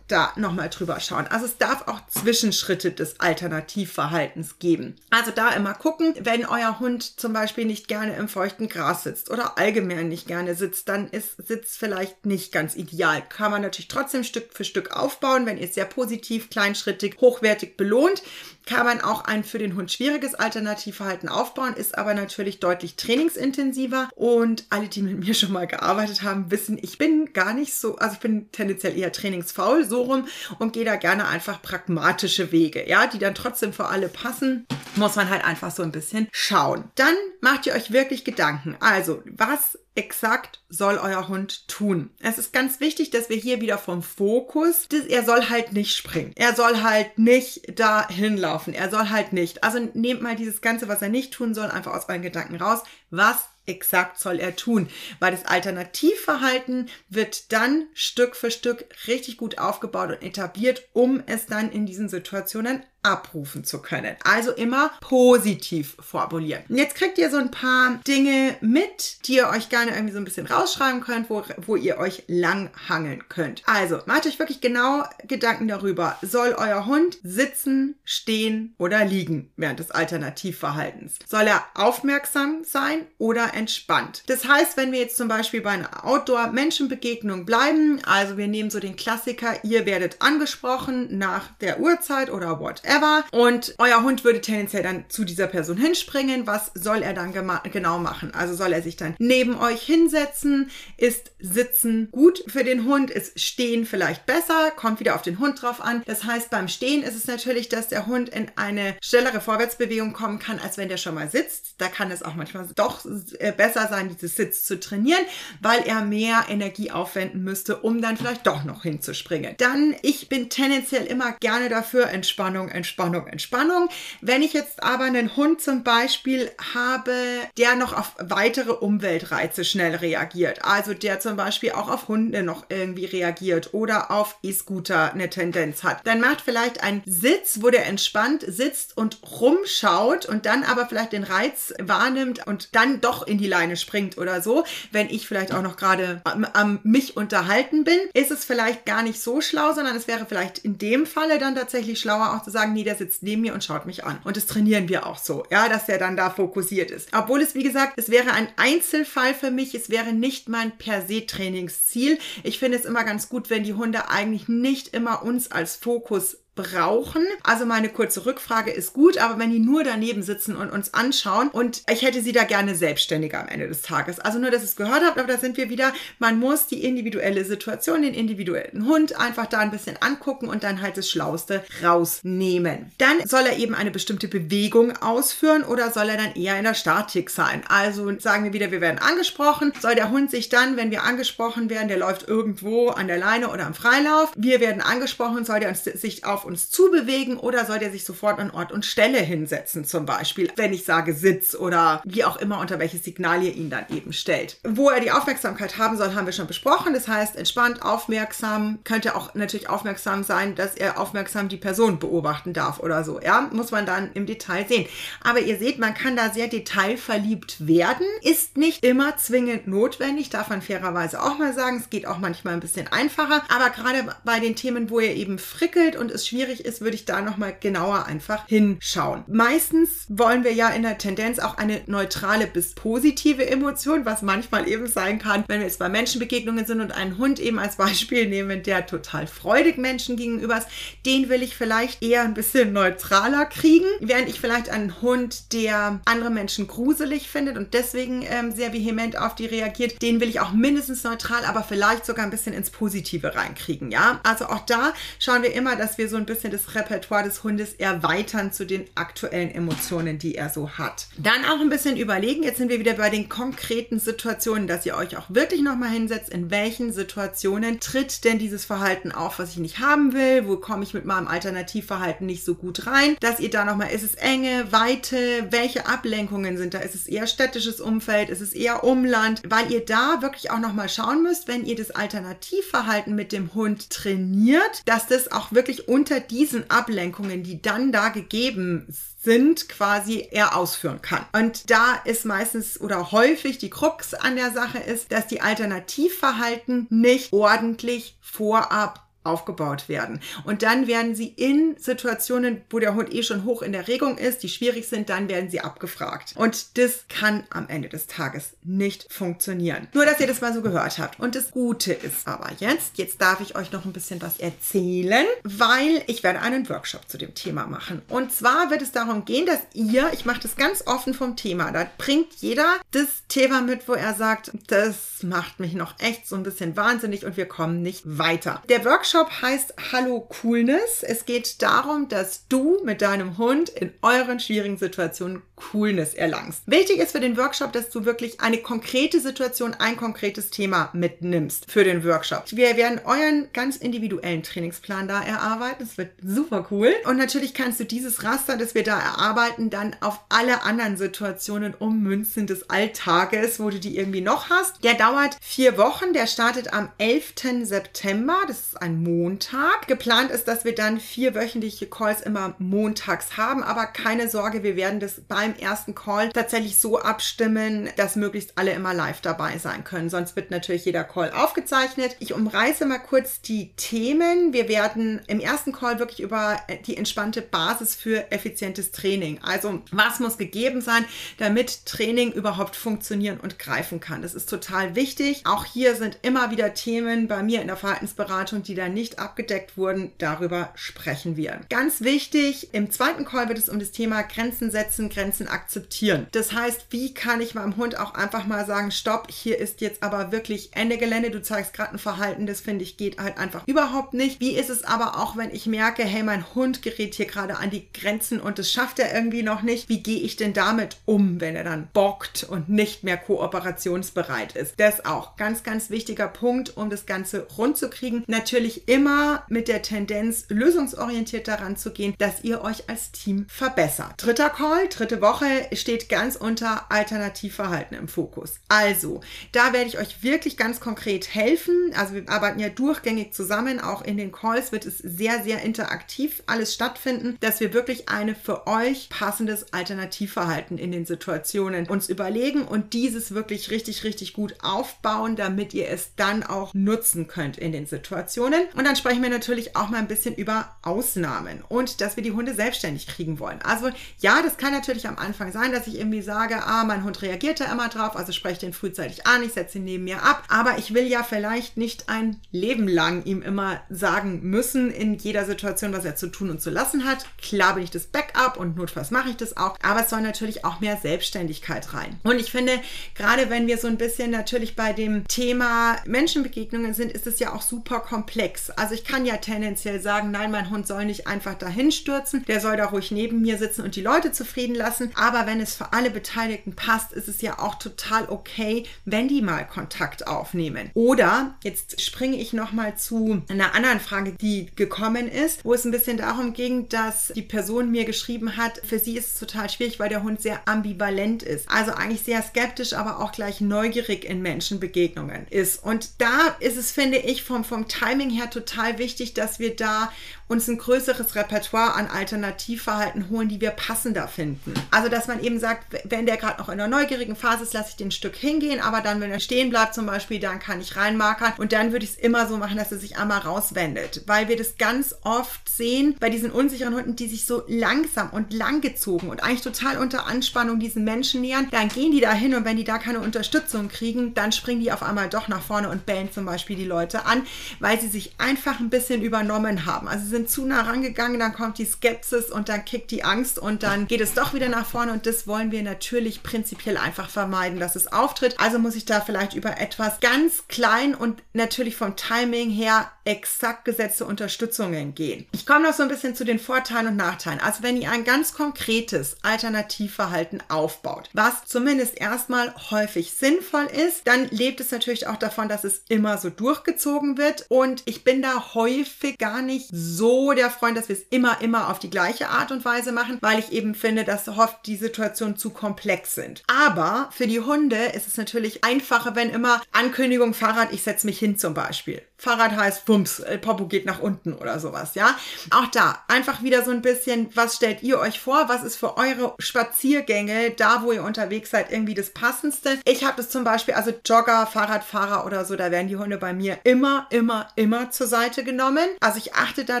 da 0.08 0.32
nochmal 0.36 0.70
drüber 0.70 1.00
schauen. 1.00 1.26
Also 1.26 1.46
es 1.46 1.58
darf 1.58 1.88
auch 1.88 2.00
Zwischenschritte 2.08 2.92
des 2.92 3.18
Alternativverhaltens 3.20 4.58
geben. 4.58 4.96
Also 5.10 5.30
da 5.30 5.50
immer 5.50 5.74
gucken, 5.74 6.14
wenn 6.20 6.46
euer 6.46 6.78
Hund 6.78 7.18
zum 7.18 7.32
Beispiel 7.32 7.64
nicht 7.64 7.88
gerne 7.88 8.14
im 8.16 8.28
feuchten 8.28 8.68
Gras 8.68 9.02
sitzt 9.02 9.30
oder 9.30 9.58
allgemein 9.58 10.08
nicht 10.08 10.28
gerne 10.28 10.54
sitzt, 10.54 10.88
dann 10.88 11.08
ist 11.08 11.44
Sitz 11.46 11.76
vielleicht 11.76 12.24
nicht 12.24 12.52
ganz 12.52 12.76
ideal. 12.76 13.22
Kann 13.28 13.50
man 13.50 13.62
natürlich 13.62 13.88
trotzdem 13.88 14.22
Stück 14.22 14.52
für 14.52 14.64
Stück 14.64 14.92
aufbauen, 14.92 15.46
wenn 15.46 15.58
ihr 15.58 15.64
es 15.64 15.74
sehr 15.74 15.86
positiv, 15.86 16.50
kleinschrittig, 16.50 17.16
hochwertig 17.20 17.76
belohnt 17.76 18.22
kann 18.66 18.84
man 18.84 19.00
auch 19.00 19.24
ein 19.24 19.44
für 19.44 19.58
den 19.58 19.76
Hund 19.76 19.90
schwieriges 19.90 20.34
Alternativverhalten 20.34 21.28
aufbauen, 21.28 21.74
ist 21.74 21.96
aber 21.96 22.14
natürlich 22.14 22.60
deutlich 22.60 22.96
trainingsintensiver. 22.96 24.08
Und 24.14 24.64
alle, 24.70 24.88
die 24.88 25.02
mit 25.02 25.20
mir 25.20 25.34
schon 25.34 25.52
mal 25.52 25.66
gearbeitet 25.66 26.22
haben, 26.22 26.50
wissen, 26.50 26.78
ich 26.82 26.98
bin 26.98 27.32
gar 27.32 27.54
nicht 27.54 27.74
so, 27.74 27.96
also 27.96 28.14
ich 28.14 28.20
bin 28.20 28.50
tendenziell 28.50 28.98
eher 28.98 29.12
trainingsfaul, 29.12 29.84
so 29.84 30.02
rum, 30.02 30.26
und 30.58 30.72
gehe 30.72 30.84
da 30.84 30.96
gerne 30.96 31.28
einfach 31.28 31.62
pragmatische 31.62 32.52
Wege, 32.52 32.88
ja, 32.88 33.06
die 33.06 33.18
dann 33.18 33.34
trotzdem 33.34 33.72
für 33.72 33.86
alle 33.86 34.08
passen. 34.08 34.66
Muss 34.96 35.16
man 35.16 35.30
halt 35.30 35.44
einfach 35.44 35.70
so 35.70 35.82
ein 35.82 35.92
bisschen 35.92 36.28
schauen. 36.32 36.84
Dann 36.96 37.14
macht 37.40 37.66
ihr 37.66 37.74
euch 37.74 37.92
wirklich 37.92 38.24
Gedanken. 38.24 38.76
Also, 38.80 39.22
was 39.26 39.78
exakt 39.96 40.60
soll 40.68 40.98
euer 40.98 41.28
Hund 41.28 41.68
tun. 41.68 42.10
Es 42.20 42.38
ist 42.38 42.52
ganz 42.52 42.80
wichtig, 42.80 43.10
dass 43.10 43.28
wir 43.28 43.36
hier 43.36 43.60
wieder 43.60 43.78
vom 43.78 44.02
Fokus, 44.02 44.86
er 45.08 45.24
soll 45.24 45.48
halt 45.48 45.72
nicht 45.72 45.96
springen. 45.96 46.32
Er 46.36 46.54
soll 46.54 46.82
halt 46.82 47.18
nicht 47.18 47.78
da 47.78 48.08
hinlaufen. 48.08 48.74
Er 48.74 48.90
soll 48.90 49.08
halt 49.10 49.32
nicht. 49.32 49.64
Also 49.64 49.78
nehmt 49.94 50.22
mal 50.22 50.36
dieses 50.36 50.60
Ganze, 50.60 50.88
was 50.88 51.02
er 51.02 51.08
nicht 51.08 51.32
tun 51.32 51.54
soll, 51.54 51.70
einfach 51.70 51.94
aus 51.94 52.08
euren 52.08 52.22
Gedanken 52.22 52.56
raus. 52.56 52.82
Was 53.10 53.48
exakt 53.66 54.18
soll 54.18 54.38
er 54.38 54.56
tun? 54.56 54.88
Weil 55.18 55.32
das 55.32 55.44
Alternativverhalten 55.44 56.88
wird 57.08 57.52
dann 57.52 57.86
Stück 57.94 58.36
für 58.36 58.50
Stück 58.50 58.84
richtig 59.06 59.36
gut 59.36 59.58
aufgebaut 59.58 60.10
und 60.10 60.22
etabliert, 60.22 60.88
um 60.92 61.22
es 61.26 61.46
dann 61.46 61.70
in 61.70 61.86
diesen 61.86 62.08
Situationen 62.08 62.82
abrufen 63.06 63.64
zu 63.64 63.80
können. 63.80 64.16
Also 64.24 64.50
immer 64.50 64.90
positiv 65.00 65.96
formulieren. 66.00 66.64
Und 66.68 66.76
jetzt 66.76 66.96
kriegt 66.96 67.18
ihr 67.18 67.30
so 67.30 67.36
ein 67.36 67.50
paar 67.50 68.00
Dinge 68.06 68.56
mit, 68.60 69.26
die 69.26 69.36
ihr 69.36 69.48
euch 69.48 69.68
gerne 69.68 69.92
irgendwie 69.92 70.12
so 70.12 70.18
ein 70.18 70.24
bisschen 70.24 70.46
rausschreiben 70.46 71.00
könnt, 71.00 71.30
wo, 71.30 71.44
wo 71.66 71.76
ihr 71.76 71.98
euch 71.98 72.24
lang 72.26 72.70
hangeln 72.88 73.24
könnt. 73.28 73.62
Also 73.66 74.00
macht 74.06 74.26
euch 74.26 74.38
wirklich 74.38 74.60
genau 74.60 75.04
Gedanken 75.26 75.68
darüber. 75.68 76.18
Soll 76.22 76.54
euer 76.58 76.86
Hund 76.86 77.18
sitzen, 77.22 77.96
stehen 78.04 78.74
oder 78.78 79.04
liegen 79.04 79.52
während 79.56 79.78
des 79.78 79.90
Alternativverhaltens? 79.90 81.18
Soll 81.26 81.46
er 81.46 81.64
aufmerksam 81.74 82.64
sein 82.64 83.06
oder 83.18 83.54
entspannt? 83.54 84.24
Das 84.26 84.46
heißt, 84.46 84.76
wenn 84.76 84.90
wir 84.92 84.98
jetzt 84.98 85.16
zum 85.16 85.28
Beispiel 85.28 85.60
bei 85.60 85.70
einer 85.70 86.04
Outdoor-Menschenbegegnung 86.04 87.46
bleiben, 87.46 88.00
also 88.04 88.36
wir 88.36 88.48
nehmen 88.48 88.70
so 88.70 88.80
den 88.80 88.96
Klassiker, 88.96 89.62
ihr 89.64 89.86
werdet 89.86 90.16
angesprochen 90.20 91.18
nach 91.18 91.48
der 91.60 91.80
Uhrzeit 91.80 92.30
oder 92.30 92.60
whatever, 92.60 92.95
whatever. 92.96 93.24
Und 93.32 93.74
euer 93.78 94.02
Hund 94.02 94.24
würde 94.24 94.40
tendenziell 94.40 94.82
dann 94.82 95.04
zu 95.08 95.24
dieser 95.24 95.46
Person 95.46 95.76
hinspringen. 95.76 96.46
Was 96.46 96.70
soll 96.74 97.02
er 97.02 97.14
dann 97.14 97.32
genau 97.32 97.98
machen? 97.98 98.34
Also 98.34 98.54
soll 98.54 98.72
er 98.72 98.82
sich 98.82 98.96
dann 98.96 99.14
neben 99.18 99.58
euch 99.58 99.82
hinsetzen? 99.82 100.70
Ist 100.96 101.32
Sitzen 101.38 102.08
gut 102.10 102.44
für 102.46 102.64
den 102.64 102.84
Hund? 102.84 103.10
Ist 103.10 103.40
Stehen 103.40 103.86
vielleicht 103.86 104.26
besser? 104.26 104.70
Kommt 104.74 105.00
wieder 105.00 105.14
auf 105.14 105.22
den 105.22 105.38
Hund 105.38 105.62
drauf 105.62 105.80
an. 105.80 106.02
Das 106.06 106.24
heißt, 106.24 106.50
beim 106.50 106.68
Stehen 106.68 107.02
ist 107.02 107.16
es 107.16 107.26
natürlich, 107.26 107.68
dass 107.68 107.88
der 107.88 108.06
Hund 108.06 108.28
in 108.28 108.50
eine 108.56 108.96
schnellere 109.02 109.40
Vorwärtsbewegung 109.40 110.12
kommen 110.12 110.38
kann, 110.38 110.58
als 110.58 110.78
wenn 110.78 110.88
der 110.88 110.96
schon 110.96 111.14
mal 111.14 111.30
sitzt. 111.30 111.74
Da 111.78 111.88
kann 111.88 112.10
es 112.10 112.22
auch 112.22 112.34
manchmal 112.34 112.66
doch 112.74 113.04
äh, 113.38 113.52
besser 113.52 113.88
sein, 113.88 114.08
dieses 114.08 114.36
Sitz 114.36 114.64
zu 114.64 114.80
trainieren, 114.80 115.22
weil 115.60 115.82
er 115.86 116.02
mehr 116.02 116.46
Energie 116.48 116.90
aufwenden 116.90 117.42
müsste, 117.42 117.76
um 117.78 118.00
dann 118.00 118.16
vielleicht 118.16 118.46
doch 118.46 118.64
noch 118.64 118.82
hinzuspringen. 118.82 119.54
Dann, 119.58 119.94
ich 120.02 120.28
bin 120.28 120.48
tendenziell 120.48 121.04
immer 121.06 121.32
gerne 121.32 121.68
dafür, 121.68 122.08
Entspannung, 122.08 122.68
Entspannung 122.68 122.85
Entspannung, 122.86 123.26
Entspannung. 123.26 123.88
Wenn 124.20 124.42
ich 124.42 124.52
jetzt 124.52 124.80
aber 124.80 125.04
einen 125.04 125.34
Hund 125.34 125.60
zum 125.60 125.82
Beispiel 125.82 126.52
habe, 126.72 127.12
der 127.58 127.74
noch 127.74 127.92
auf 127.92 128.14
weitere 128.18 128.70
Umweltreize 128.70 129.64
schnell 129.64 129.96
reagiert, 129.96 130.64
also 130.64 130.94
der 130.94 131.18
zum 131.18 131.36
Beispiel 131.36 131.72
auch 131.72 131.88
auf 131.88 132.06
Hunde 132.06 132.44
noch 132.44 132.66
irgendwie 132.68 133.06
reagiert 133.06 133.74
oder 133.74 134.12
auf 134.12 134.38
E-Scooter 134.44 135.12
eine 135.12 135.28
Tendenz 135.28 135.82
hat, 135.82 136.06
dann 136.06 136.20
macht 136.20 136.42
vielleicht 136.42 136.80
ein 136.80 137.02
Sitz, 137.06 137.58
wo 137.60 137.70
der 137.70 137.86
entspannt 137.86 138.44
sitzt 138.46 138.96
und 138.96 139.18
rumschaut 139.40 140.26
und 140.26 140.46
dann 140.46 140.62
aber 140.62 140.86
vielleicht 140.86 141.12
den 141.12 141.24
Reiz 141.24 141.74
wahrnimmt 141.80 142.46
und 142.46 142.74
dann 142.76 143.00
doch 143.00 143.26
in 143.26 143.38
die 143.38 143.48
Leine 143.48 143.76
springt 143.76 144.16
oder 144.16 144.40
so, 144.42 144.64
wenn 144.92 145.10
ich 145.10 145.26
vielleicht 145.26 145.52
auch 145.52 145.62
noch 145.62 145.76
gerade 145.76 146.20
am, 146.22 146.44
am 146.44 146.78
mich 146.84 147.16
unterhalten 147.16 147.82
bin, 147.82 147.98
ist 148.14 148.30
es 148.30 148.44
vielleicht 148.44 148.86
gar 148.86 149.02
nicht 149.02 149.20
so 149.20 149.40
schlau, 149.40 149.72
sondern 149.72 149.96
es 149.96 150.06
wäre 150.06 150.24
vielleicht 150.26 150.58
in 150.58 150.78
dem 150.78 151.04
Falle 151.04 151.40
dann 151.40 151.56
tatsächlich 151.56 151.98
schlauer 151.98 152.36
auch 152.36 152.44
zu 152.44 152.50
sagen, 152.50 152.65
nee, 152.74 152.84
der 152.84 152.96
sitzt 152.96 153.22
neben 153.22 153.42
mir 153.42 153.54
und 153.54 153.64
schaut 153.64 153.86
mich 153.86 154.04
an. 154.04 154.18
Und 154.24 154.36
das 154.36 154.46
trainieren 154.46 154.88
wir 154.88 155.06
auch 155.06 155.18
so, 155.18 155.44
ja, 155.50 155.68
dass 155.68 155.86
der 155.86 155.98
dann 155.98 156.16
da 156.16 156.30
fokussiert 156.30 156.90
ist. 156.90 157.08
Obwohl 157.16 157.40
es, 157.40 157.54
wie 157.54 157.62
gesagt, 157.62 157.94
es 157.96 158.10
wäre 158.10 158.32
ein 158.32 158.48
Einzelfall 158.56 159.34
für 159.34 159.50
mich, 159.50 159.74
es 159.74 159.90
wäre 159.90 160.12
nicht 160.12 160.48
mein 160.48 160.76
per 160.76 161.02
se 161.02 161.26
Trainingsziel. 161.26 162.18
Ich 162.42 162.58
finde 162.58 162.78
es 162.78 162.84
immer 162.84 163.04
ganz 163.04 163.28
gut, 163.28 163.50
wenn 163.50 163.64
die 163.64 163.74
Hunde 163.74 164.08
eigentlich 164.08 164.48
nicht 164.48 164.88
immer 164.94 165.22
uns 165.22 165.50
als 165.50 165.76
Fokus 165.76 166.38
brauchen. 166.56 167.24
Also 167.42 167.66
meine 167.66 167.88
kurze 167.90 168.26
Rückfrage 168.26 168.72
ist 168.72 168.94
gut, 168.94 169.18
aber 169.18 169.38
wenn 169.38 169.52
die 169.52 169.60
nur 169.60 169.84
daneben 169.84 170.22
sitzen 170.22 170.56
und 170.56 170.70
uns 170.70 170.94
anschauen 170.94 171.48
und 171.48 171.82
ich 171.90 172.02
hätte 172.02 172.22
sie 172.22 172.32
da 172.32 172.44
gerne 172.44 172.74
selbstständiger 172.74 173.40
am 173.40 173.48
Ende 173.48 173.68
des 173.68 173.82
Tages. 173.82 174.18
Also 174.18 174.38
nur, 174.38 174.50
dass 174.50 174.62
ihr 174.62 174.68
es 174.68 174.76
gehört 174.76 175.02
habt, 175.04 175.18
aber 175.18 175.32
da 175.32 175.38
sind 175.38 175.56
wir 175.56 175.70
wieder, 175.70 175.92
man 176.18 176.40
muss 176.40 176.66
die 176.66 176.82
individuelle 176.82 177.44
Situation, 177.44 178.02
den 178.02 178.14
individuellen 178.14 178.86
Hund 178.86 179.18
einfach 179.20 179.46
da 179.46 179.58
ein 179.58 179.70
bisschen 179.70 179.96
angucken 180.00 180.48
und 180.48 180.64
dann 180.64 180.80
halt 180.80 180.96
das 180.96 181.08
Schlauste 181.10 181.62
rausnehmen. 181.82 182.90
Dann 182.98 183.26
soll 183.26 183.42
er 183.42 183.58
eben 183.58 183.74
eine 183.74 183.90
bestimmte 183.90 184.26
Bewegung 184.26 184.96
ausführen 184.96 185.62
oder 185.62 185.92
soll 185.92 186.08
er 186.08 186.16
dann 186.16 186.34
eher 186.34 186.56
in 186.56 186.64
der 186.64 186.74
Statik 186.74 187.30
sein? 187.30 187.62
Also 187.68 188.18
sagen 188.18 188.44
wir 188.44 188.52
wieder, 188.54 188.70
wir 188.70 188.80
werden 188.80 188.98
angesprochen. 188.98 189.72
Soll 189.80 189.94
der 189.94 190.10
Hund 190.10 190.30
sich 190.30 190.48
dann, 190.48 190.78
wenn 190.78 190.90
wir 190.90 191.02
angesprochen 191.02 191.68
werden, 191.68 191.88
der 191.88 191.98
läuft 191.98 192.26
irgendwo 192.26 192.88
an 192.88 193.08
der 193.08 193.18
Leine 193.18 193.50
oder 193.50 193.66
im 193.66 193.74
Freilauf, 193.74 194.32
wir 194.36 194.60
werden 194.60 194.80
angesprochen, 194.80 195.44
soll 195.44 195.60
der 195.60 195.68
uns 195.68 195.84
sich 195.84 196.24
auf 196.24 196.45
uns 196.46 196.70
zubewegen 196.70 197.36
oder 197.36 197.66
soll 197.66 197.78
der 197.78 197.90
sich 197.90 198.04
sofort 198.04 198.38
an 198.38 198.50
Ort 198.50 198.72
und 198.72 198.86
Stelle 198.86 199.18
hinsetzen 199.18 199.84
zum 199.84 200.06
Beispiel, 200.06 200.50
wenn 200.56 200.72
ich 200.72 200.84
sage 200.84 201.12
Sitz 201.12 201.54
oder 201.54 202.00
wie 202.04 202.24
auch 202.24 202.36
immer, 202.38 202.60
unter 202.60 202.78
welches 202.78 203.04
Signal 203.04 203.42
ihr 203.42 203.54
ihn 203.54 203.68
dann 203.68 203.84
eben 203.90 204.12
stellt. 204.12 204.58
Wo 204.64 204.88
er 204.88 205.00
die 205.00 205.10
Aufmerksamkeit 205.10 205.78
haben 205.78 205.98
soll, 205.98 206.14
haben 206.14 206.26
wir 206.26 206.32
schon 206.32 206.46
besprochen. 206.46 206.94
Das 206.94 207.08
heißt, 207.08 207.36
entspannt, 207.36 207.82
aufmerksam, 207.82 208.78
könnte 208.84 209.16
auch 209.16 209.34
natürlich 209.34 209.68
aufmerksam 209.68 210.22
sein, 210.22 210.54
dass 210.54 210.74
er 210.74 210.98
aufmerksam 210.98 211.48
die 211.48 211.56
Person 211.56 211.98
beobachten 211.98 212.52
darf 212.52 212.80
oder 212.80 213.04
so. 213.04 213.20
Ja, 213.20 213.48
muss 213.52 213.70
man 213.70 213.84
dann 213.84 214.12
im 214.14 214.26
Detail 214.26 214.66
sehen. 214.66 214.86
Aber 215.22 215.40
ihr 215.40 215.58
seht, 215.58 215.78
man 215.78 215.94
kann 215.94 216.16
da 216.16 216.30
sehr 216.30 216.48
detailverliebt 216.48 217.66
werden. 217.66 218.06
Ist 218.22 218.56
nicht 218.56 218.84
immer 218.84 219.16
zwingend 219.16 219.66
notwendig, 219.66 220.30
darf 220.30 220.48
man 220.48 220.62
fairerweise 220.62 221.22
auch 221.22 221.38
mal 221.38 221.52
sagen. 221.52 221.78
Es 221.78 221.90
geht 221.90 222.06
auch 222.06 222.18
manchmal 222.18 222.54
ein 222.54 222.60
bisschen 222.60 222.88
einfacher. 222.88 223.42
Aber 223.54 223.70
gerade 223.70 224.14
bei 224.24 224.40
den 224.40 224.56
Themen, 224.56 224.90
wo 224.90 225.00
ihr 225.00 225.14
eben 225.14 225.38
frickelt 225.38 225.96
und 225.96 226.10
es 226.10 226.26
schwierig 226.26 226.35
schwierig 226.36 226.66
ist, 226.66 226.82
würde 226.82 226.96
ich 226.96 227.06
da 227.06 227.22
nochmal 227.22 227.56
genauer 227.58 228.04
einfach 228.04 228.46
hinschauen. 228.46 229.24
Meistens 229.26 230.04
wollen 230.08 230.44
wir 230.44 230.52
ja 230.52 230.68
in 230.68 230.82
der 230.82 230.98
Tendenz 230.98 231.38
auch 231.38 231.56
eine 231.56 231.80
neutrale 231.86 232.46
bis 232.46 232.74
positive 232.74 233.48
Emotion, 233.48 234.04
was 234.04 234.20
manchmal 234.20 234.68
eben 234.68 234.86
sein 234.86 235.18
kann, 235.18 235.44
wenn 235.48 235.60
wir 235.60 235.66
jetzt 235.66 235.78
bei 235.78 235.88
Menschenbegegnungen 235.88 236.66
sind 236.66 236.82
und 236.82 236.92
einen 236.92 237.16
Hund 237.16 237.40
eben 237.40 237.58
als 237.58 237.76
Beispiel 237.76 238.28
nehmen, 238.28 238.62
der 238.62 238.86
total 238.86 239.26
freudig 239.26 239.78
Menschen 239.78 240.16
gegenüber 240.16 240.58
ist, 240.58 240.68
den 241.06 241.30
will 241.30 241.42
ich 241.42 241.56
vielleicht 241.56 242.02
eher 242.02 242.22
ein 242.22 242.34
bisschen 242.34 242.74
neutraler 242.74 243.46
kriegen, 243.46 243.86
während 244.00 244.28
ich 244.28 244.38
vielleicht 244.38 244.68
einen 244.68 245.00
Hund, 245.00 245.54
der 245.54 246.00
andere 246.04 246.28
Menschen 246.28 246.66
gruselig 246.66 247.30
findet 247.30 247.56
und 247.56 247.72
deswegen 247.72 248.26
ähm, 248.28 248.52
sehr 248.52 248.74
vehement 248.74 249.16
auf 249.16 249.34
die 249.34 249.46
reagiert, 249.46 250.02
den 250.02 250.20
will 250.20 250.28
ich 250.28 250.40
auch 250.40 250.52
mindestens 250.52 251.02
neutral, 251.02 251.46
aber 251.46 251.62
vielleicht 251.62 252.04
sogar 252.04 252.26
ein 252.26 252.30
bisschen 252.30 252.52
ins 252.52 252.68
Positive 252.68 253.34
reinkriegen, 253.34 253.90
ja? 253.90 254.20
Also 254.22 254.46
auch 254.46 254.66
da 254.66 254.92
schauen 255.18 255.42
wir 255.42 255.54
immer, 255.54 255.76
dass 255.76 255.96
wir 255.96 256.10
so 256.10 256.16
ein 256.16 256.25
ein 256.26 256.34
bisschen 256.34 256.50
das 256.50 256.74
Repertoire 256.74 257.22
des 257.22 257.44
Hundes 257.44 257.74
erweitern 257.74 258.52
zu 258.52 258.66
den 258.66 258.84
aktuellen 258.96 259.50
Emotionen, 259.50 260.18
die 260.18 260.34
er 260.34 260.50
so 260.50 260.70
hat. 260.70 261.06
Dann 261.16 261.44
auch 261.44 261.60
ein 261.60 261.68
bisschen 261.68 261.96
überlegen, 261.96 262.42
jetzt 262.42 262.58
sind 262.58 262.68
wir 262.68 262.80
wieder 262.80 262.94
bei 262.94 263.10
den 263.10 263.28
konkreten 263.28 264.00
Situationen, 264.00 264.66
dass 264.66 264.84
ihr 264.84 264.96
euch 264.96 265.16
auch 265.16 265.26
wirklich 265.28 265.62
nochmal 265.62 265.90
hinsetzt, 265.90 266.28
in 266.30 266.50
welchen 266.50 266.92
Situationen 266.92 267.78
tritt 267.78 268.24
denn 268.24 268.38
dieses 268.38 268.64
Verhalten 268.64 269.12
auf, 269.12 269.38
was 269.38 269.50
ich 269.50 269.58
nicht 269.58 269.78
haben 269.78 270.12
will, 270.12 270.48
wo 270.48 270.56
komme 270.56 270.82
ich 270.82 270.94
mit 270.94 271.04
meinem 271.04 271.28
Alternativverhalten 271.28 272.26
nicht 272.26 272.44
so 272.44 272.56
gut 272.56 272.86
rein, 272.86 273.16
dass 273.20 273.38
ihr 273.38 273.50
da 273.50 273.64
nochmal, 273.64 273.90
ist 273.90 274.02
es 274.02 274.14
enge, 274.14 274.72
Weite, 274.72 275.46
welche 275.50 275.86
Ablenkungen 275.86 276.58
sind 276.58 276.74
da, 276.74 276.80
ist 276.80 276.96
es 276.96 277.06
eher 277.06 277.28
städtisches 277.28 277.80
Umfeld, 277.80 278.30
ist 278.30 278.40
es 278.40 278.52
eher 278.52 278.82
Umland, 278.82 279.42
weil 279.48 279.70
ihr 279.70 279.84
da 279.84 280.22
wirklich 280.22 280.50
auch 280.50 280.58
nochmal 280.58 280.88
schauen 280.88 281.22
müsst, 281.22 281.46
wenn 281.46 281.64
ihr 281.64 281.76
das 281.76 281.92
Alternativverhalten 281.92 283.14
mit 283.14 283.30
dem 283.30 283.54
Hund 283.54 283.90
trainiert, 283.90 284.82
dass 284.86 285.06
das 285.06 285.30
auch 285.30 285.52
wirklich 285.52 285.88
unter 285.88 286.15
unter 286.16 286.26
diesen 286.28 286.70
Ablenkungen, 286.70 287.42
die 287.42 287.60
dann 287.60 287.92
da 287.92 288.08
gegeben 288.08 288.86
sind, 289.20 289.68
quasi 289.68 290.26
er 290.30 290.56
ausführen 290.56 291.02
kann. 291.02 291.26
Und 291.32 291.70
da 291.70 291.96
ist 292.04 292.24
meistens 292.24 292.80
oder 292.80 293.12
häufig 293.12 293.58
die 293.58 293.70
Krux 293.70 294.14
an 294.14 294.36
der 294.36 294.50
Sache 294.52 294.78
ist, 294.78 295.12
dass 295.12 295.26
die 295.26 295.40
Alternativverhalten 295.40 296.86
nicht 296.90 297.32
ordentlich 297.32 298.16
vorab 298.20 299.05
aufgebaut 299.26 299.88
werden. 299.88 300.20
Und 300.44 300.62
dann 300.62 300.86
werden 300.86 301.14
sie 301.14 301.28
in 301.28 301.76
Situationen, 301.78 302.62
wo 302.70 302.78
der 302.78 302.94
Hund 302.94 303.12
eh 303.12 303.22
schon 303.22 303.44
hoch 303.44 303.62
in 303.62 303.72
der 303.72 303.88
Regung 303.88 304.18
ist, 304.18 304.42
die 304.42 304.48
schwierig 304.48 304.88
sind, 304.88 305.08
dann 305.08 305.28
werden 305.28 305.50
sie 305.50 305.60
abgefragt. 305.60 306.34
Und 306.36 306.78
das 306.78 307.04
kann 307.08 307.44
am 307.50 307.68
Ende 307.68 307.88
des 307.88 308.06
Tages 308.06 308.50
nicht 308.62 309.12
funktionieren. 309.12 309.88
Nur, 309.92 310.06
dass 310.06 310.20
ihr 310.20 310.26
das 310.26 310.40
mal 310.40 310.54
so 310.54 310.62
gehört 310.62 310.98
habt. 310.98 311.20
Und 311.20 311.34
das 311.34 311.50
Gute 311.50 311.92
ist 311.92 312.26
aber 312.26 312.50
jetzt, 312.58 312.98
jetzt 312.98 313.20
darf 313.20 313.40
ich 313.40 313.56
euch 313.56 313.72
noch 313.72 313.84
ein 313.84 313.92
bisschen 313.92 314.22
was 314.22 314.38
erzählen, 314.38 315.26
weil 315.42 316.02
ich 316.06 316.22
werde 316.22 316.40
einen 316.40 316.68
Workshop 316.68 317.08
zu 317.08 317.18
dem 317.18 317.34
Thema 317.34 317.66
machen. 317.66 318.02
Und 318.08 318.32
zwar 318.32 318.70
wird 318.70 318.82
es 318.82 318.92
darum 318.92 319.24
gehen, 319.24 319.46
dass 319.46 319.60
ihr, 319.74 320.10
ich 320.12 320.24
mache 320.24 320.40
das 320.40 320.56
ganz 320.56 320.84
offen 320.86 321.14
vom 321.14 321.36
Thema, 321.36 321.70
da 321.72 321.86
bringt 321.98 322.32
jeder 322.34 322.76
das 322.92 323.06
Thema 323.28 323.60
mit, 323.60 323.88
wo 323.88 323.94
er 323.94 324.14
sagt, 324.14 324.52
das 324.68 325.22
macht 325.22 325.60
mich 325.60 325.74
noch 325.74 325.94
echt 325.98 326.28
so 326.28 326.36
ein 326.36 326.42
bisschen 326.42 326.76
wahnsinnig 326.76 327.24
und 327.24 327.36
wir 327.36 327.46
kommen 327.46 327.82
nicht 327.82 328.02
weiter. 328.04 328.62
Der 328.68 328.84
Workshop 328.84 329.15
Workshop 329.16 329.40
heißt 329.40 329.74
Hallo 329.92 330.20
Coolness. 330.20 331.02
Es 331.02 331.24
geht 331.24 331.62
darum, 331.62 332.08
dass 332.08 332.46
du 332.48 332.78
mit 332.84 333.00
deinem 333.00 333.38
Hund 333.38 333.70
in 333.70 333.94
euren 334.02 334.40
schwierigen 334.40 334.76
Situationen 334.76 335.42
Coolness 335.56 336.12
erlangst. 336.14 336.62
Wichtig 336.66 336.98
ist 336.98 337.12
für 337.12 337.20
den 337.20 337.36
Workshop, 337.36 337.72
dass 337.72 337.88
du 337.88 338.04
wirklich 338.04 338.40
eine 338.40 338.58
konkrete 338.58 339.20
Situation, 339.20 339.74
ein 339.74 339.96
konkretes 339.96 340.50
Thema 340.50 340.90
mitnimmst 340.92 341.70
für 341.70 341.82
den 341.82 342.04
Workshop. 342.04 342.44
Wir 342.50 342.76
werden 342.76 343.00
euren 343.04 343.48
ganz 343.54 343.76
individuellen 343.76 344.42
Trainingsplan 344.42 345.08
da 345.08 345.22
erarbeiten. 345.22 345.82
Es 345.82 345.96
wird 345.96 346.10
super 346.22 346.66
cool. 346.70 346.92
Und 347.06 347.16
natürlich 347.16 347.54
kannst 347.54 347.80
du 347.80 347.84
dieses 347.84 348.22
Raster, 348.22 348.58
das 348.58 348.74
wir 348.74 348.84
da 348.84 348.98
erarbeiten, 348.98 349.70
dann 349.70 349.96
auf 350.00 350.20
alle 350.28 350.62
anderen 350.62 350.98
Situationen 350.98 351.74
ummünzen 351.74 352.46
des 352.46 352.68
Alltages, 352.68 353.58
wo 353.58 353.70
du 353.70 353.78
die 353.78 353.96
irgendwie 353.96 354.20
noch 354.20 354.50
hast. 354.50 354.84
Der 354.84 354.94
dauert 354.94 355.38
vier 355.40 355.78
Wochen. 355.78 356.12
Der 356.12 356.26
startet 356.26 356.74
am 356.74 356.90
11. 356.98 357.34
September. 357.62 358.36
Das 358.46 358.58
ist 358.58 358.82
ein 358.82 359.02
Montag. 359.06 359.86
Geplant 359.86 360.30
ist, 360.30 360.48
dass 360.48 360.64
wir 360.64 360.74
dann 360.74 361.00
vier 361.00 361.34
wöchentliche 361.34 361.86
Calls 361.86 362.20
immer 362.20 362.54
montags 362.58 363.36
haben. 363.36 363.62
Aber 363.62 363.86
keine 363.86 364.28
Sorge, 364.28 364.62
wir 364.62 364.76
werden 364.76 365.00
das 365.00 365.20
bei 365.28 365.36
beim 365.36 365.54
ersten 365.54 365.94
Call 365.94 366.30
tatsächlich 366.30 366.78
so 366.78 366.98
abstimmen, 366.98 367.90
dass 367.96 368.16
möglichst 368.16 368.56
alle 368.56 368.72
immer 368.72 368.94
live 368.94 369.20
dabei 369.20 369.58
sein 369.58 369.84
können. 369.84 370.08
Sonst 370.08 370.34
wird 370.34 370.50
natürlich 370.50 370.86
jeder 370.86 371.04
Call 371.04 371.30
aufgezeichnet. 371.30 372.16
Ich 372.20 372.32
umreiße 372.32 372.86
mal 372.86 372.98
kurz 372.98 373.42
die 373.42 373.72
Themen. 373.76 374.54
Wir 374.54 374.68
werden 374.70 375.20
im 375.26 375.40
ersten 375.40 375.72
Call 375.72 375.98
wirklich 375.98 376.20
über 376.20 376.58
die 376.86 376.96
entspannte 376.96 377.42
Basis 377.42 377.94
für 377.94 378.32
effizientes 378.32 378.92
Training. 378.92 379.40
Also 379.42 379.82
was 379.92 380.20
muss 380.20 380.38
gegeben 380.38 380.80
sein, 380.80 381.04
damit 381.36 381.84
Training 381.84 382.32
überhaupt 382.32 382.74
funktionieren 382.74 383.38
und 383.38 383.58
greifen 383.58 384.00
kann. 384.00 384.22
Das 384.22 384.32
ist 384.32 384.48
total 384.48 384.96
wichtig. 384.96 385.42
Auch 385.44 385.66
hier 385.66 385.94
sind 385.96 386.18
immer 386.22 386.50
wieder 386.50 386.72
Themen 386.72 387.28
bei 387.28 387.42
mir 387.42 387.60
in 387.60 387.66
der 387.66 387.76
Verhaltensberatung, 387.76 388.62
die 388.62 388.74
da 388.74 388.88
nicht 388.96 389.18
abgedeckt 389.18 389.76
wurden. 389.76 390.10
Darüber 390.18 390.72
sprechen 390.74 391.36
wir. 391.36 391.60
Ganz 391.68 392.00
wichtig, 392.00 392.70
im 392.72 392.90
zweiten 392.90 393.24
Call 393.24 393.48
wird 393.48 393.58
es 393.58 393.68
um 393.68 393.78
das 393.78 393.92
Thema 393.92 394.22
Grenzen 394.22 394.70
setzen, 394.70 395.10
Grenzen 395.10 395.46
akzeptieren. 395.46 396.26
Das 396.32 396.52
heißt, 396.52 396.86
wie 396.90 397.14
kann 397.14 397.40
ich 397.40 397.54
meinem 397.54 397.76
Hund 397.76 397.98
auch 397.98 398.14
einfach 398.14 398.46
mal 398.46 398.66
sagen, 398.66 398.90
stopp, 398.90 399.30
hier 399.30 399.58
ist 399.58 399.80
jetzt 399.80 400.02
aber 400.02 400.32
wirklich 400.32 400.70
Ende 400.72 400.96
Gelände, 400.96 401.30
du 401.30 401.42
zeigst 401.42 401.74
gerade 401.74 401.92
ein 401.92 401.98
Verhalten, 401.98 402.46
das 402.46 402.60
finde 402.60 402.82
ich 402.82 402.96
geht 402.96 403.18
halt 403.18 403.38
einfach 403.38 403.66
überhaupt 403.66 404.14
nicht. 404.14 404.40
Wie 404.40 404.56
ist 404.56 404.70
es 404.70 404.84
aber 404.84 405.18
auch, 405.20 405.36
wenn 405.36 405.54
ich 405.54 405.66
merke, 405.66 406.04
hey, 406.04 406.22
mein 406.22 406.54
Hund 406.54 406.82
gerät 406.82 407.14
hier 407.14 407.26
gerade 407.26 407.58
an 407.58 407.70
die 407.70 407.86
Grenzen 407.92 408.40
und 408.40 408.58
das 408.58 408.72
schafft 408.72 408.98
er 408.98 409.14
irgendwie 409.14 409.42
noch 409.42 409.62
nicht. 409.62 409.88
Wie 409.88 410.02
gehe 410.02 410.20
ich 410.20 410.36
denn 410.36 410.52
damit 410.52 410.96
um, 411.04 411.40
wenn 411.40 411.56
er 411.56 411.64
dann 411.64 411.88
bockt 411.92 412.44
und 412.44 412.68
nicht 412.68 413.04
mehr 413.04 413.16
kooperationsbereit 413.16 414.56
ist? 414.56 414.74
Das 414.78 415.04
auch 415.04 415.36
ganz, 415.36 415.62
ganz 415.62 415.90
wichtiger 415.90 416.28
Punkt, 416.28 416.76
um 416.76 416.90
das 416.90 417.06
Ganze 417.06 417.46
rund 417.58 417.76
zu 417.76 417.90
kriegen. 417.90 418.24
Natürlich 418.26 418.85
immer 418.86 419.44
mit 419.48 419.68
der 419.68 419.82
Tendenz, 419.82 420.46
lösungsorientiert 420.48 421.48
daran 421.48 421.76
zu 421.76 421.90
gehen, 421.90 422.14
dass 422.18 422.44
ihr 422.44 422.62
euch 422.62 422.88
als 422.88 423.12
Team 423.12 423.46
verbessert. 423.48 424.14
Dritter 424.16 424.50
Call, 424.50 424.88
dritte 424.88 425.20
Woche 425.20 425.46
steht 425.72 426.08
ganz 426.08 426.36
unter 426.36 426.90
Alternativverhalten 426.90 427.96
im 427.96 428.08
Fokus. 428.08 428.60
Also, 428.68 429.20
da 429.52 429.72
werde 429.72 429.88
ich 429.88 429.98
euch 429.98 430.22
wirklich 430.22 430.56
ganz 430.56 430.80
konkret 430.80 431.34
helfen. 431.34 431.92
Also 431.96 432.14
wir 432.14 432.28
arbeiten 432.28 432.60
ja 432.60 432.68
durchgängig 432.68 433.32
zusammen. 433.32 433.80
Auch 433.80 434.02
in 434.02 434.16
den 434.16 434.32
Calls 434.32 434.72
wird 434.72 434.86
es 434.86 434.98
sehr, 434.98 435.42
sehr 435.42 435.62
interaktiv 435.62 436.42
alles 436.46 436.74
stattfinden, 436.74 437.36
dass 437.40 437.60
wir 437.60 437.72
wirklich 437.72 438.08
eine 438.08 438.34
für 438.34 438.66
euch 438.66 439.08
passendes 439.08 439.72
Alternativverhalten 439.72 440.78
in 440.78 440.92
den 440.92 441.06
Situationen 441.06 441.88
uns 441.88 442.08
überlegen 442.08 442.62
und 442.62 442.92
dieses 442.92 443.34
wirklich 443.34 443.70
richtig, 443.70 444.04
richtig 444.04 444.32
gut 444.32 444.54
aufbauen, 444.62 445.36
damit 445.36 445.74
ihr 445.74 445.88
es 445.88 446.14
dann 446.16 446.42
auch 446.42 446.74
nutzen 446.74 447.26
könnt 447.26 447.58
in 447.58 447.72
den 447.72 447.86
Situationen. 447.86 448.65
Und 448.74 448.84
dann 448.84 448.96
sprechen 448.96 449.22
wir 449.22 449.30
natürlich 449.30 449.76
auch 449.76 449.88
mal 449.88 449.98
ein 449.98 450.08
bisschen 450.08 450.34
über 450.34 450.76
Ausnahmen 450.82 451.62
und 451.68 452.00
dass 452.00 452.16
wir 452.16 452.22
die 452.22 452.32
Hunde 452.32 452.54
selbstständig 452.54 453.06
kriegen 453.06 453.38
wollen. 453.38 453.60
Also 453.62 453.90
ja, 454.18 454.42
das 454.42 454.56
kann 454.56 454.72
natürlich 454.72 455.08
am 455.08 455.18
Anfang 455.18 455.52
sein, 455.52 455.72
dass 455.72 455.86
ich 455.86 455.98
irgendwie 455.98 456.22
sage, 456.22 456.62
ah, 456.64 456.84
mein 456.84 457.04
Hund 457.04 457.22
reagiert 457.22 457.60
da 457.60 457.72
immer 457.72 457.88
drauf, 457.88 458.16
also 458.16 458.32
spreche 458.32 458.60
den 458.60 458.72
frühzeitig 458.72 459.26
an, 459.26 459.42
ich 459.42 459.52
setze 459.52 459.78
ihn 459.78 459.84
neben 459.84 460.04
mir 460.04 460.22
ab. 460.22 460.44
Aber 460.48 460.78
ich 460.78 460.94
will 460.94 461.06
ja 461.06 461.22
vielleicht 461.22 461.76
nicht 461.76 462.08
ein 462.08 462.40
Leben 462.50 462.88
lang 462.88 463.24
ihm 463.24 463.42
immer 463.42 463.80
sagen 463.90 464.40
müssen 464.42 464.90
in 464.90 465.14
jeder 465.14 465.44
Situation, 465.44 465.92
was 465.92 466.04
er 466.04 466.16
zu 466.16 466.28
tun 466.28 466.50
und 466.50 466.60
zu 466.60 466.70
lassen 466.70 467.04
hat. 467.04 467.26
Klar 467.40 467.74
bin 467.74 467.84
ich 467.84 467.90
das 467.90 468.06
Backup 468.06 468.56
und 468.56 468.76
notfalls 468.76 469.10
mache 469.10 469.30
ich 469.30 469.36
das 469.36 469.56
auch, 469.56 469.76
aber 469.82 470.02
es 470.02 470.10
soll 470.10 470.20
natürlich 470.20 470.64
auch 470.64 470.80
mehr 470.80 470.96
Selbstständigkeit 470.96 471.94
rein. 471.94 472.18
Und 472.22 472.38
ich 472.40 472.50
finde, 472.50 472.80
gerade 473.14 473.50
wenn 473.50 473.66
wir 473.66 473.78
so 473.78 473.88
ein 473.88 473.98
bisschen 473.98 474.30
natürlich 474.30 474.76
bei 474.76 474.92
dem 474.92 475.26
Thema 475.28 475.96
Menschenbegegnungen 476.06 476.94
sind, 476.94 477.12
ist 477.12 477.26
es 477.26 477.38
ja 477.38 477.52
auch 477.52 477.62
super 477.62 478.00
komplex. 478.00 478.55
Also 478.76 478.94
ich 478.94 479.04
kann 479.04 479.26
ja 479.26 479.36
tendenziell 479.36 480.00
sagen, 480.00 480.30
nein, 480.30 480.50
mein 480.50 480.70
Hund 480.70 480.86
soll 480.86 481.04
nicht 481.04 481.26
einfach 481.26 481.54
dahin 481.54 481.92
stürzen, 481.92 482.44
der 482.46 482.60
soll 482.60 482.76
da 482.76 482.86
ruhig 482.86 483.10
neben 483.10 483.42
mir 483.42 483.58
sitzen 483.58 483.82
und 483.82 483.96
die 483.96 484.02
Leute 484.02 484.32
zufrieden 484.32 484.74
lassen. 484.74 485.10
Aber 485.14 485.46
wenn 485.46 485.60
es 485.60 485.74
für 485.74 485.92
alle 485.92 486.10
Beteiligten 486.10 486.74
passt, 486.74 487.12
ist 487.12 487.28
es 487.28 487.40
ja 487.40 487.58
auch 487.58 487.76
total 487.76 488.28
okay, 488.28 488.84
wenn 489.04 489.28
die 489.28 489.42
mal 489.42 489.66
Kontakt 489.66 490.26
aufnehmen. 490.26 490.90
Oder 490.94 491.56
jetzt 491.62 492.00
springe 492.00 492.36
ich 492.36 492.52
noch 492.52 492.72
mal 492.72 492.96
zu 492.96 493.42
einer 493.48 493.74
anderen 493.74 494.00
Frage, 494.00 494.32
die 494.32 494.68
gekommen 494.76 495.28
ist, 495.28 495.64
wo 495.64 495.74
es 495.74 495.84
ein 495.84 495.90
bisschen 495.90 496.16
darum 496.16 496.52
ging, 496.52 496.88
dass 496.88 497.32
die 497.34 497.42
Person 497.42 497.90
mir 497.90 498.04
geschrieben 498.04 498.56
hat, 498.56 498.80
für 498.84 498.98
sie 498.98 499.16
ist 499.16 499.34
es 499.34 499.38
total 499.40 499.70
schwierig, 499.70 499.98
weil 499.98 500.08
der 500.08 500.22
Hund 500.22 500.40
sehr 500.40 500.66
ambivalent 500.66 501.42
ist. 501.42 501.68
Also 501.70 501.92
eigentlich 501.92 502.22
sehr 502.22 502.42
skeptisch, 502.42 502.92
aber 502.92 503.20
auch 503.20 503.32
gleich 503.32 503.60
neugierig 503.60 504.24
in 504.24 504.42
Menschenbegegnungen 504.42 505.46
ist. 505.48 505.82
Und 505.82 506.10
da 506.18 506.56
ist 506.60 506.76
es, 506.76 506.92
finde 506.92 507.18
ich, 507.18 507.42
vom, 507.42 507.64
vom 507.64 507.88
Timing 507.88 508.30
her 508.30 508.45
total 508.50 508.98
wichtig, 508.98 509.34
dass 509.34 509.58
wir 509.58 509.76
da 509.76 510.12
uns 510.48 510.68
ein 510.68 510.78
größeres 510.78 511.34
Repertoire 511.34 511.94
an 511.94 512.06
Alternativverhalten 512.06 513.30
holen, 513.30 513.48
die 513.48 513.60
wir 513.60 513.70
passender 513.70 514.28
finden. 514.28 514.74
Also, 514.90 515.08
dass 515.08 515.26
man 515.26 515.42
eben 515.42 515.58
sagt, 515.58 515.96
wenn 516.04 516.26
der 516.26 516.36
gerade 516.36 516.58
noch 516.58 516.68
in 516.68 516.80
einer 516.80 516.88
neugierigen 516.88 517.34
Phase 517.34 517.64
ist, 517.64 517.74
lasse 517.74 517.90
ich 517.90 517.96
den 517.96 518.12
Stück 518.12 518.36
hingehen, 518.36 518.80
aber 518.80 519.00
dann, 519.00 519.20
wenn 519.20 519.32
er 519.32 519.40
stehen 519.40 519.70
bleibt 519.70 519.94
zum 519.94 520.06
Beispiel, 520.06 520.38
dann 520.38 520.60
kann 520.60 520.80
ich 520.80 520.96
reinmarkern 520.96 521.54
und 521.58 521.72
dann 521.72 521.92
würde 521.92 522.04
ich 522.04 522.12
es 522.12 522.16
immer 522.16 522.46
so 522.46 522.56
machen, 522.56 522.76
dass 522.76 522.92
er 522.92 522.98
sich 522.98 523.18
einmal 523.18 523.40
rauswendet, 523.40 524.22
weil 524.26 524.48
wir 524.48 524.56
das 524.56 524.78
ganz 524.78 525.16
oft 525.22 525.68
sehen 525.68 526.16
bei 526.20 526.30
diesen 526.30 526.52
unsicheren 526.52 526.94
Hunden, 526.94 527.16
die 527.16 527.26
sich 527.26 527.44
so 527.44 527.64
langsam 527.66 528.30
und 528.30 528.52
langgezogen 528.52 529.28
und 529.30 529.42
eigentlich 529.42 529.62
total 529.62 529.98
unter 529.98 530.26
Anspannung 530.26 530.78
diesen 530.78 531.02
Menschen 531.02 531.40
nähern, 531.40 531.68
dann 531.72 531.88
gehen 531.88 532.12
die 532.12 532.20
da 532.20 532.32
hin 532.32 532.54
und 532.54 532.64
wenn 532.64 532.76
die 532.76 532.84
da 532.84 532.98
keine 532.98 533.20
Unterstützung 533.20 533.88
kriegen, 533.88 534.34
dann 534.34 534.52
springen 534.52 534.80
die 534.80 534.92
auf 534.92 535.02
einmal 535.02 535.28
doch 535.28 535.48
nach 535.48 535.62
vorne 535.62 535.88
und 535.88 536.06
bellen 536.06 536.30
zum 536.32 536.44
Beispiel 536.44 536.76
die 536.76 536.84
Leute 536.84 537.26
an, 537.26 537.44
weil 537.80 538.00
sie 538.00 538.08
sich 538.08 538.32
einfach 538.38 538.78
ein 538.78 538.90
bisschen 538.90 539.22
übernommen 539.22 539.86
haben. 539.86 540.06
Also 540.06 540.35
sind 540.36 540.50
zu 540.50 540.66
nah 540.66 540.82
rangegangen, 540.82 541.40
dann 541.40 541.54
kommt 541.54 541.78
die 541.78 541.86
Skepsis 541.86 542.50
und 542.50 542.68
dann 542.68 542.84
kickt 542.84 543.10
die 543.10 543.24
Angst 543.24 543.58
und 543.58 543.82
dann 543.82 544.06
geht 544.06 544.20
es 544.20 544.34
doch 544.34 544.52
wieder 544.52 544.68
nach 544.68 544.84
vorne 544.84 545.12
und 545.12 545.24
das 545.24 545.46
wollen 545.46 545.72
wir 545.72 545.82
natürlich 545.82 546.42
prinzipiell 546.42 546.98
einfach 546.98 547.30
vermeiden, 547.30 547.80
dass 547.80 547.96
es 547.96 548.12
auftritt. 548.12 548.54
Also 548.58 548.78
muss 548.78 548.96
ich 548.96 549.06
da 549.06 549.22
vielleicht 549.22 549.54
über 549.54 549.80
etwas 549.80 550.20
ganz 550.20 550.68
klein 550.68 551.14
und 551.14 551.42
natürlich 551.54 551.96
vom 551.96 552.16
Timing 552.16 552.68
her 552.68 553.10
exakt 553.24 553.84
gesetzte 553.86 554.26
Unterstützungen 554.26 555.14
gehen. 555.14 555.46
Ich 555.52 555.64
komme 555.64 555.88
noch 555.88 555.94
so 555.94 556.02
ein 556.02 556.08
bisschen 556.08 556.36
zu 556.36 556.44
den 556.44 556.58
Vorteilen 556.58 557.08
und 557.08 557.16
Nachteilen. 557.16 557.60
Also 557.60 557.82
wenn 557.82 558.00
ihr 558.00 558.10
ein 558.10 558.24
ganz 558.24 558.52
konkretes 558.52 559.36
Alternativverhalten 559.42 560.62
aufbaut, 560.68 561.30
was 561.32 561.64
zumindest 561.64 562.20
erstmal 562.20 562.74
häufig 562.90 563.32
sinnvoll 563.32 563.86
ist, 563.86 564.26
dann 564.26 564.48
lebt 564.50 564.80
es 564.80 564.90
natürlich 564.90 565.26
auch 565.26 565.36
davon, 565.36 565.68
dass 565.68 565.84
es 565.84 566.02
immer 566.08 566.36
so 566.36 566.50
durchgezogen 566.50 567.38
wird 567.38 567.64
und 567.68 568.02
ich 568.04 568.22
bin 568.22 568.42
da 568.42 568.74
häufig 568.74 569.38
gar 569.38 569.62
nicht 569.62 569.88
so 569.90 570.25
so 570.26 570.52
der 570.54 570.70
Freund, 570.70 570.96
dass 570.96 571.08
wir 571.08 571.14
es 571.14 571.22
immer, 571.30 571.60
immer 571.60 571.88
auf 571.88 572.00
die 572.00 572.10
gleiche 572.10 572.48
Art 572.48 572.72
und 572.72 572.84
Weise 572.84 573.12
machen, 573.12 573.38
weil 573.42 573.60
ich 573.60 573.70
eben 573.70 573.94
finde, 573.94 574.24
dass 574.24 574.48
oft 574.48 574.84
die 574.84 574.96
Situationen 574.96 575.56
zu 575.56 575.70
komplex 575.70 576.34
sind. 576.34 576.64
Aber 576.66 577.28
für 577.30 577.46
die 577.46 577.60
Hunde 577.60 577.96
ist 577.96 578.26
es 578.26 578.36
natürlich 578.36 578.82
einfacher, 578.82 579.36
wenn 579.36 579.50
immer 579.50 579.80
Ankündigung 579.92 580.52
Fahrrad, 580.52 580.92
ich 580.92 581.02
setze 581.02 581.26
mich 581.26 581.38
hin 581.38 581.56
zum 581.58 581.74
Beispiel. 581.74 582.22
Fahrrad 582.38 582.76
heißt 582.76 583.06
Bums, 583.06 583.40
äh, 583.40 583.56
Popo 583.56 583.86
geht 583.86 584.04
nach 584.04 584.20
unten 584.20 584.52
oder 584.52 584.78
sowas, 584.78 585.14
ja. 585.14 585.34
Auch 585.70 585.86
da 585.86 586.22
einfach 586.28 586.62
wieder 586.62 586.84
so 586.84 586.90
ein 586.90 587.00
bisschen, 587.00 587.48
was 587.54 587.76
stellt 587.76 588.02
ihr 588.02 588.18
euch 588.18 588.40
vor? 588.40 588.68
Was 588.68 588.82
ist 588.82 588.96
für 588.96 589.16
eure 589.16 589.54
Spaziergänge, 589.58 590.72
da 590.72 591.02
wo 591.02 591.12
ihr 591.12 591.24
unterwegs 591.24 591.70
seid, 591.70 591.90
irgendwie 591.90 592.14
das 592.14 592.30
Passendste? 592.30 592.98
Ich 593.04 593.24
habe 593.24 593.38
das 593.38 593.48
zum 593.48 593.64
Beispiel, 593.64 593.94
also 593.94 594.12
Jogger, 594.24 594.66
Fahrradfahrer 594.66 595.46
oder 595.46 595.64
so, 595.64 595.76
da 595.76 595.90
werden 595.90 596.08
die 596.08 596.16
Hunde 596.16 596.36
bei 596.36 596.52
mir 596.52 596.78
immer, 596.84 597.26
immer, 597.30 597.68
immer 597.74 598.10
zur 598.10 598.26
Seite 598.26 598.64
genommen. 598.64 599.08
Also 599.20 599.38
ich 599.38 599.54
achte 599.54 599.86
da 599.86 600.00